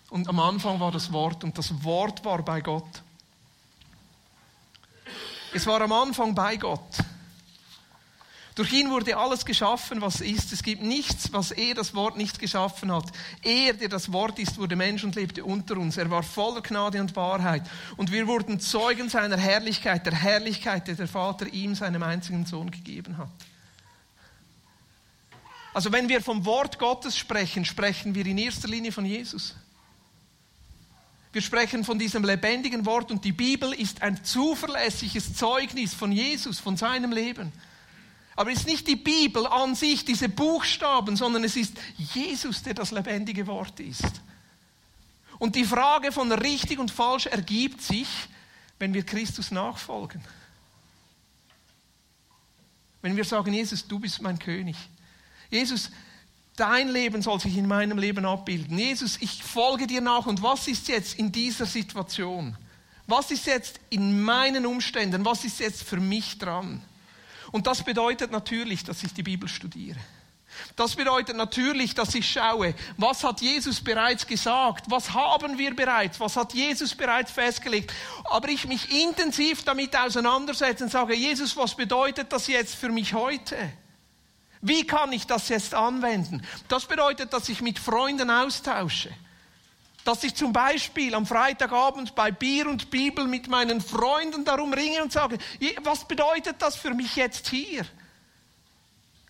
und 0.08 0.28
am 0.28 0.40
Anfang 0.40 0.80
war 0.80 0.90
das 0.90 1.12
Wort, 1.12 1.44
und 1.44 1.56
das 1.58 1.84
Wort 1.84 2.24
war 2.24 2.42
bei 2.42 2.62
Gott. 2.62 3.02
Es 5.54 5.66
war 5.66 5.80
am 5.80 5.92
Anfang 5.92 6.34
bei 6.34 6.56
Gott. 6.56 6.80
Durch 8.54 8.72
ihn 8.72 8.90
wurde 8.90 9.16
alles 9.16 9.46
geschaffen, 9.46 10.02
was 10.02 10.20
ist. 10.20 10.52
Es 10.52 10.62
gibt 10.62 10.82
nichts, 10.82 11.32
was 11.32 11.52
er 11.52 11.74
das 11.74 11.94
Wort 11.94 12.18
nicht 12.18 12.38
geschaffen 12.38 12.92
hat. 12.92 13.06
Er, 13.42 13.72
der 13.72 13.88
das 13.88 14.12
Wort 14.12 14.38
ist, 14.38 14.58
wurde 14.58 14.76
Mensch 14.76 15.04
und 15.04 15.14
lebte 15.14 15.42
unter 15.42 15.78
uns. 15.78 15.96
Er 15.96 16.10
war 16.10 16.22
voller 16.22 16.60
Gnade 16.60 17.00
und 17.00 17.16
Wahrheit. 17.16 17.62
Und 17.96 18.12
wir 18.12 18.26
wurden 18.26 18.60
Zeugen 18.60 19.08
seiner 19.08 19.38
Herrlichkeit, 19.38 20.04
der 20.04 20.14
Herrlichkeit, 20.14 20.86
die 20.86 20.94
der 20.94 21.08
Vater 21.08 21.46
ihm, 21.46 21.74
seinem 21.74 22.02
einzigen 22.02 22.44
Sohn, 22.44 22.70
gegeben 22.70 23.16
hat. 23.16 23.30
Also 25.72 25.90
wenn 25.90 26.10
wir 26.10 26.20
vom 26.20 26.44
Wort 26.44 26.78
Gottes 26.78 27.16
sprechen, 27.16 27.64
sprechen 27.64 28.14
wir 28.14 28.26
in 28.26 28.36
erster 28.36 28.68
Linie 28.68 28.92
von 28.92 29.06
Jesus. 29.06 29.54
Wir 31.32 31.40
sprechen 31.40 31.82
von 31.84 31.98
diesem 31.98 32.24
lebendigen 32.24 32.84
Wort 32.84 33.10
und 33.10 33.24
die 33.24 33.32
Bibel 33.32 33.72
ist 33.72 34.02
ein 34.02 34.22
zuverlässiges 34.22 35.34
Zeugnis 35.34 35.94
von 35.94 36.12
Jesus, 36.12 36.60
von 36.60 36.76
seinem 36.76 37.10
Leben. 37.10 37.52
Aber 38.36 38.50
es 38.50 38.60
ist 38.60 38.66
nicht 38.66 38.86
die 38.86 38.96
Bibel 38.96 39.46
an 39.46 39.74
sich, 39.74 40.04
diese 40.04 40.28
Buchstaben, 40.28 41.16
sondern 41.16 41.44
es 41.44 41.56
ist 41.56 41.74
Jesus, 41.96 42.62
der 42.62 42.74
das 42.74 42.90
lebendige 42.90 43.46
Wort 43.46 43.80
ist. 43.80 44.20
Und 45.38 45.56
die 45.56 45.64
Frage 45.64 46.12
von 46.12 46.30
richtig 46.32 46.78
und 46.78 46.90
falsch 46.90 47.26
ergibt 47.26 47.82
sich, 47.82 48.08
wenn 48.78 48.94
wir 48.94 49.04
Christus 49.04 49.50
nachfolgen. 49.50 50.22
Wenn 53.00 53.16
wir 53.16 53.24
sagen, 53.24 53.52
Jesus, 53.52 53.86
du 53.86 53.98
bist 53.98 54.20
mein 54.22 54.38
König. 54.38 54.76
Jesus, 55.50 55.90
dein 56.56 56.88
Leben 56.88 57.22
soll 57.22 57.40
sich 57.40 57.56
in 57.56 57.66
meinem 57.66 57.98
Leben 57.98 58.24
abbilden. 58.24 58.78
Jesus, 58.78 59.18
ich 59.20 59.42
folge 59.42 59.86
dir 59.86 60.00
nach. 60.00 60.26
Und 60.26 60.42
was 60.42 60.68
ist 60.68 60.88
jetzt 60.88 61.18
in 61.18 61.32
dieser 61.32 61.66
Situation? 61.66 62.56
Was 63.06 63.30
ist 63.30 63.46
jetzt 63.46 63.80
in 63.90 64.22
meinen 64.22 64.66
Umständen? 64.66 65.24
Was 65.24 65.44
ist 65.44 65.60
jetzt 65.60 65.82
für 65.82 65.98
mich 65.98 66.38
dran? 66.38 66.82
Und 67.50 67.66
das 67.66 67.82
bedeutet 67.82 68.30
natürlich, 68.30 68.84
dass 68.84 69.02
ich 69.02 69.12
die 69.12 69.22
Bibel 69.22 69.48
studiere. 69.48 69.98
Das 70.76 70.96
bedeutet 70.96 71.36
natürlich, 71.36 71.94
dass 71.94 72.14
ich 72.14 72.30
schaue, 72.30 72.74
was 72.96 73.24
hat 73.24 73.40
Jesus 73.40 73.80
bereits 73.80 74.26
gesagt, 74.26 74.84
was 74.90 75.12
haben 75.12 75.58
wir 75.58 75.74
bereits, 75.74 76.20
was 76.20 76.36
hat 76.36 76.52
Jesus 76.54 76.94
bereits 76.94 77.32
festgelegt. 77.32 77.92
Aber 78.24 78.48
ich 78.48 78.66
mich 78.66 78.90
intensiv 78.90 79.64
damit 79.64 79.96
auseinandersetze 79.96 80.84
und 80.84 80.90
sage, 80.90 81.14
Jesus, 81.14 81.56
was 81.56 81.74
bedeutet 81.74 82.32
das 82.32 82.46
jetzt 82.46 82.74
für 82.74 82.90
mich 82.90 83.14
heute? 83.14 83.56
Wie 84.62 84.86
kann 84.86 85.12
ich 85.12 85.26
das 85.26 85.48
jetzt 85.48 85.74
anwenden? 85.74 86.40
Das 86.68 86.86
bedeutet, 86.86 87.32
dass 87.32 87.48
ich 87.48 87.60
mit 87.60 87.78
Freunden 87.78 88.30
austausche. 88.30 89.10
Dass 90.04 90.22
ich 90.24 90.34
zum 90.34 90.52
Beispiel 90.52 91.14
am 91.14 91.26
Freitagabend 91.26 92.14
bei 92.14 92.30
Bier 92.30 92.68
und 92.68 92.90
Bibel 92.90 93.26
mit 93.26 93.48
meinen 93.48 93.80
Freunden 93.80 94.44
darum 94.44 94.72
ringe 94.72 95.02
und 95.02 95.12
sage, 95.12 95.38
was 95.82 96.06
bedeutet 96.06 96.56
das 96.60 96.76
für 96.76 96.94
mich 96.94 97.16
jetzt 97.16 97.48
hier? 97.48 97.84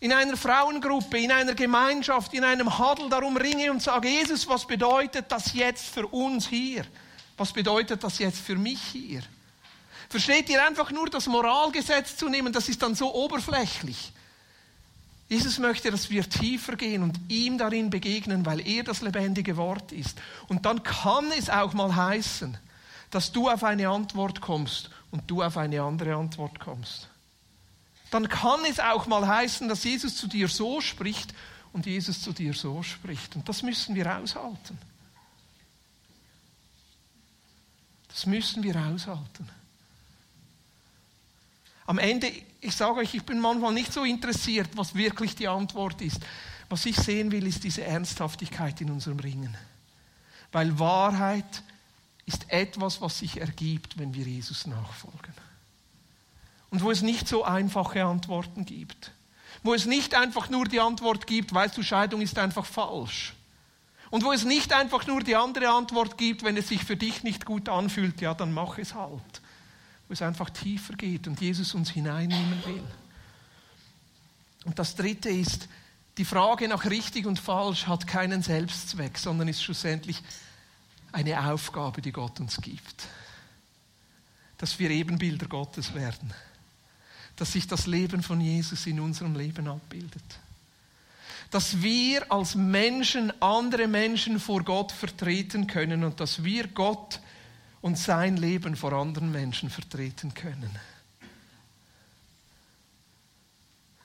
in 0.02 0.12
einer 0.12 0.36
Frauengruppe, 0.36 1.16
in 1.16 1.30
einer 1.30 1.54
Gemeinschaft, 1.54 2.34
in 2.34 2.42
einem 2.42 2.76
Huddle 2.76 3.08
darum 3.08 3.36
ringe 3.36 3.70
und 3.70 3.80
sage, 3.80 4.08
Jesus, 4.08 4.48
was 4.48 4.66
bedeutet 4.66 5.26
das 5.30 5.52
jetzt 5.52 5.94
für 5.94 6.08
uns 6.08 6.48
hier? 6.48 6.84
Was 7.36 7.52
bedeutet 7.52 8.02
das 8.02 8.18
jetzt 8.18 8.40
für 8.40 8.56
mich 8.56 8.80
hier? 8.82 9.22
Versteht 10.08 10.48
ihr 10.48 10.66
einfach 10.66 10.90
nur 10.90 11.08
das 11.08 11.28
Moralgesetz 11.28 12.16
zu 12.16 12.28
nehmen, 12.28 12.52
das 12.52 12.68
ist 12.68 12.82
dann 12.82 12.96
so 12.96 13.14
oberflächlich. 13.14 14.12
Jesus 15.32 15.58
möchte, 15.58 15.90
dass 15.90 16.10
wir 16.10 16.28
tiefer 16.28 16.76
gehen 16.76 17.02
und 17.02 17.18
ihm 17.28 17.58
darin 17.58 17.90
begegnen, 17.90 18.44
weil 18.44 18.66
er 18.66 18.84
das 18.84 19.00
lebendige 19.00 19.56
Wort 19.56 19.90
ist. 19.92 20.20
Und 20.48 20.66
dann 20.66 20.82
kann 20.82 21.30
es 21.36 21.48
auch 21.48 21.72
mal 21.72 21.94
heißen, 21.94 22.56
dass 23.10 23.32
du 23.32 23.48
auf 23.48 23.64
eine 23.64 23.88
Antwort 23.88 24.40
kommst 24.40 24.90
und 25.10 25.22
du 25.30 25.42
auf 25.42 25.56
eine 25.56 25.82
andere 25.82 26.14
Antwort 26.14 26.60
kommst 26.60 27.08
dann 28.12 28.28
kann 28.28 28.60
es 28.66 28.78
auch 28.78 29.06
mal 29.06 29.26
heißen, 29.26 29.68
dass 29.68 29.84
Jesus 29.84 30.16
zu 30.16 30.26
dir 30.26 30.46
so 30.46 30.82
spricht 30.82 31.32
und 31.72 31.86
Jesus 31.86 32.20
zu 32.20 32.32
dir 32.32 32.52
so 32.52 32.82
spricht. 32.82 33.34
Und 33.34 33.48
das 33.48 33.62
müssen 33.62 33.94
wir 33.94 34.18
aushalten. 34.18 34.78
Das 38.08 38.26
müssen 38.26 38.62
wir 38.62 38.76
aushalten. 38.76 39.48
Am 41.86 41.98
Ende, 41.98 42.30
ich 42.62 42.74
sage 42.74 43.00
euch, 43.00 43.12
ich 43.14 43.24
bin 43.24 43.40
manchmal 43.40 43.74
nicht 43.74 43.92
so 43.92 44.04
interessiert, 44.04 44.70
was 44.76 44.94
wirklich 44.94 45.34
die 45.34 45.48
Antwort 45.48 46.00
ist. 46.00 46.20
Was 46.68 46.86
ich 46.86 46.96
sehen 46.96 47.30
will, 47.32 47.46
ist 47.46 47.64
diese 47.64 47.84
Ernsthaftigkeit 47.84 48.80
in 48.80 48.90
unserem 48.90 49.18
Ringen. 49.18 49.54
Weil 50.52 50.78
Wahrheit 50.78 51.62
ist 52.24 52.50
etwas, 52.50 53.00
was 53.00 53.18
sich 53.18 53.40
ergibt, 53.40 53.98
wenn 53.98 54.14
wir 54.14 54.24
Jesus 54.24 54.66
nachfolgen 54.66 55.34
und 56.72 56.82
wo 56.82 56.90
es 56.90 57.02
nicht 57.02 57.28
so 57.28 57.44
einfache 57.44 58.02
Antworten 58.02 58.64
gibt. 58.64 59.12
Wo 59.62 59.74
es 59.74 59.84
nicht 59.84 60.14
einfach 60.14 60.48
nur 60.48 60.64
die 60.64 60.80
Antwort 60.80 61.26
gibt, 61.26 61.52
weißt 61.52 61.76
du, 61.76 61.82
Scheidung 61.82 62.22
ist 62.22 62.38
einfach 62.38 62.64
falsch. 62.64 63.34
Und 64.10 64.24
wo 64.24 64.32
es 64.32 64.44
nicht 64.44 64.72
einfach 64.72 65.06
nur 65.06 65.20
die 65.20 65.36
andere 65.36 65.68
Antwort 65.68 66.16
gibt, 66.16 66.42
wenn 66.42 66.56
es 66.56 66.68
sich 66.68 66.84
für 66.84 66.96
dich 66.96 67.22
nicht 67.24 67.44
gut 67.44 67.68
anfühlt, 67.68 68.20
ja, 68.22 68.32
dann 68.32 68.52
mach 68.52 68.78
es 68.78 68.94
halt. 68.94 69.41
Es 70.12 70.22
einfach 70.22 70.50
tiefer 70.50 70.94
geht 70.94 71.26
und 71.26 71.40
Jesus 71.40 71.74
uns 71.74 71.90
hineinnehmen 71.90 72.62
will. 72.66 72.84
Und 74.64 74.78
das 74.78 74.94
Dritte 74.94 75.30
ist, 75.30 75.68
die 76.18 76.24
Frage 76.24 76.68
nach 76.68 76.84
richtig 76.84 77.26
und 77.26 77.38
falsch 77.38 77.86
hat 77.86 78.06
keinen 78.06 78.42
Selbstzweck, 78.42 79.18
sondern 79.18 79.48
ist 79.48 79.62
schlussendlich 79.62 80.22
eine 81.10 81.50
Aufgabe, 81.50 82.02
die 82.02 82.12
Gott 82.12 82.38
uns 82.40 82.60
gibt. 82.60 83.08
Dass 84.58 84.78
wir 84.78 84.90
Ebenbilder 84.90 85.46
Gottes 85.46 85.94
werden 85.94 86.32
dass 87.36 87.52
sich 87.52 87.66
das 87.66 87.86
Leben 87.86 88.22
von 88.22 88.40
Jesus 88.40 88.86
in 88.86 89.00
unserem 89.00 89.34
Leben 89.34 89.68
abbildet. 89.68 90.22
Dass 91.50 91.82
wir 91.82 92.30
als 92.30 92.54
Menschen 92.54 93.32
andere 93.42 93.88
Menschen 93.88 94.40
vor 94.40 94.62
Gott 94.62 94.92
vertreten 94.92 95.66
können 95.66 96.04
und 96.04 96.20
dass 96.20 96.44
wir 96.44 96.68
Gott 96.68 97.20
und 97.82 97.98
sein 97.98 98.36
Leben 98.36 98.76
vor 98.76 98.92
anderen 98.92 99.30
Menschen 99.30 99.68
vertreten 99.68 100.32
können. 100.32 100.70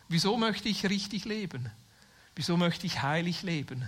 Wieso 0.09 0.35
möchte 0.35 0.67
ich 0.67 0.89
richtig 0.89 1.25
leben? 1.25 1.69
Wieso 2.35 2.57
möchte 2.57 2.85
ich 2.87 3.01
heilig 3.01 3.43
leben? 3.43 3.87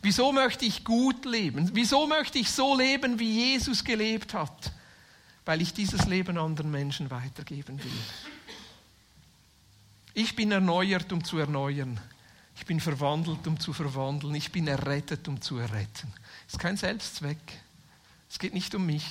Wieso 0.00 0.32
möchte 0.32 0.64
ich 0.64 0.84
gut 0.84 1.24
leben? 1.24 1.70
Wieso 1.74 2.06
möchte 2.06 2.38
ich 2.38 2.50
so 2.50 2.76
leben, 2.76 3.18
wie 3.18 3.52
Jesus 3.52 3.84
gelebt 3.84 4.34
hat? 4.34 4.72
Weil 5.44 5.60
ich 5.60 5.72
dieses 5.74 6.06
Leben 6.06 6.38
anderen 6.38 6.70
Menschen 6.70 7.10
weitergeben 7.10 7.82
will. 7.82 7.90
Ich 10.14 10.34
bin 10.36 10.52
erneuert, 10.52 11.12
um 11.12 11.22
zu 11.22 11.38
erneuern. 11.38 12.00
Ich 12.56 12.66
bin 12.66 12.80
verwandelt, 12.80 13.46
um 13.46 13.58
zu 13.58 13.72
verwandeln. 13.72 14.34
Ich 14.34 14.52
bin 14.52 14.68
errettet, 14.68 15.26
um 15.28 15.40
zu 15.40 15.58
erretten. 15.58 16.12
Es 16.46 16.54
ist 16.54 16.58
kein 16.58 16.76
Selbstzweck. 16.76 17.38
Es 18.32 18.38
geht 18.38 18.54
nicht 18.54 18.74
um 18.74 18.86
mich. 18.86 19.04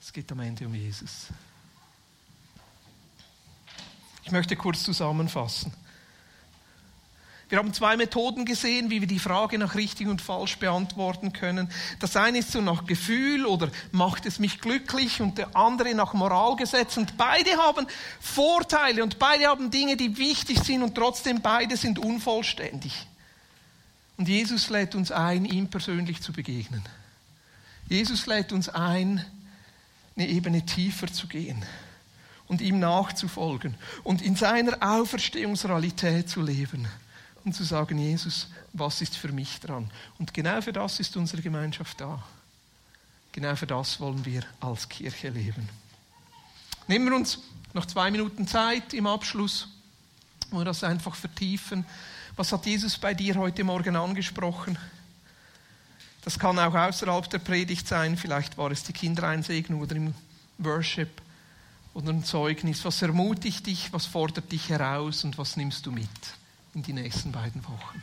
Es 0.00 0.12
geht 0.12 0.32
am 0.32 0.40
Ende 0.40 0.66
um 0.66 0.74
Jesus. 0.74 1.28
Ich 4.24 4.32
möchte 4.32 4.56
kurz 4.56 4.82
zusammenfassen. 4.82 5.72
Wir 7.48 7.58
haben 7.58 7.72
zwei 7.72 7.96
Methoden 7.96 8.46
gesehen, 8.46 8.90
wie 8.90 9.00
wir 9.00 9.06
die 9.06 9.20
Frage 9.20 9.58
nach 9.58 9.76
richtig 9.76 10.08
und 10.08 10.20
falsch 10.20 10.58
beantworten 10.58 11.32
können. 11.32 11.70
Das 12.00 12.16
eine 12.16 12.38
ist 12.38 12.50
so 12.50 12.60
nach 12.60 12.84
Gefühl 12.84 13.46
oder 13.46 13.70
macht 13.92 14.26
es 14.26 14.40
mich 14.40 14.60
glücklich 14.60 15.20
und 15.20 15.38
der 15.38 15.54
andere 15.54 15.94
nach 15.94 16.14
Moralgesetz. 16.14 16.96
Und 16.96 17.16
beide 17.16 17.56
haben 17.58 17.86
Vorteile 18.18 19.04
und 19.04 19.20
beide 19.20 19.46
haben 19.46 19.70
Dinge, 19.70 19.96
die 19.96 20.18
wichtig 20.18 20.64
sind 20.64 20.82
und 20.82 20.96
trotzdem 20.96 21.40
beide 21.40 21.76
sind 21.76 22.00
unvollständig. 22.00 23.06
Und 24.16 24.26
Jesus 24.26 24.68
lädt 24.68 24.96
uns 24.96 25.12
ein, 25.12 25.44
ihm 25.44 25.68
persönlich 25.70 26.20
zu 26.20 26.32
begegnen. 26.32 26.82
Jesus 27.88 28.26
lädt 28.26 28.52
uns 28.52 28.68
ein, 28.68 29.24
eine 30.16 30.26
Ebene 30.28 30.64
tiefer 30.64 31.12
zu 31.12 31.26
gehen 31.26 31.64
und 32.48 32.60
ihm 32.60 32.78
nachzufolgen 32.78 33.74
und 34.02 34.22
in 34.22 34.36
seiner 34.36 34.76
Auferstehungsrealität 34.80 36.28
zu 36.28 36.42
leben 36.42 36.88
und 37.44 37.54
zu 37.54 37.64
sagen, 37.64 37.98
Jesus, 37.98 38.48
was 38.72 39.00
ist 39.00 39.16
für 39.16 39.30
mich 39.30 39.60
dran? 39.60 39.90
Und 40.18 40.34
genau 40.34 40.60
für 40.60 40.72
das 40.72 40.98
ist 41.00 41.16
unsere 41.16 41.42
Gemeinschaft 41.42 42.00
da. 42.00 42.22
Genau 43.32 43.54
für 43.54 43.66
das 43.66 44.00
wollen 44.00 44.24
wir 44.24 44.42
als 44.60 44.88
Kirche 44.88 45.28
leben. 45.28 45.68
Nehmen 46.88 47.06
wir 47.06 47.16
uns 47.16 47.38
noch 47.72 47.86
zwei 47.86 48.10
Minuten 48.10 48.48
Zeit 48.48 48.94
im 48.94 49.06
Abschluss, 49.06 49.68
wo 50.50 50.58
wir 50.58 50.64
das 50.64 50.82
einfach 50.82 51.14
vertiefen. 51.14 51.84
Was 52.36 52.52
hat 52.52 52.66
Jesus 52.66 52.98
bei 52.98 53.14
dir 53.14 53.36
heute 53.36 53.62
Morgen 53.64 53.94
angesprochen? 53.94 54.78
Das 56.26 56.38
kann 56.38 56.58
auch 56.58 56.74
außerhalb 56.74 57.30
der 57.30 57.38
Predigt 57.38 57.88
sein. 57.88 58.18
Vielleicht 58.18 58.58
war 58.58 58.70
es 58.70 58.82
die 58.82 58.92
Kindereinsegnung 58.92 59.80
oder 59.80 59.96
im 59.96 60.12
Worship 60.58 61.22
oder 61.94 62.10
ein 62.10 62.24
Zeugnis. 62.24 62.84
Was 62.84 63.00
ermutigt 63.00 63.66
dich? 63.66 63.90
Was 63.94 64.04
fordert 64.04 64.52
dich 64.52 64.68
heraus 64.68 65.24
und 65.24 65.38
was 65.38 65.56
nimmst 65.56 65.86
du 65.86 65.92
mit? 65.92 66.10
in 66.76 66.82
die 66.82 66.92
nächsten 66.92 67.32
beiden 67.32 67.64
Wochen. 67.64 68.02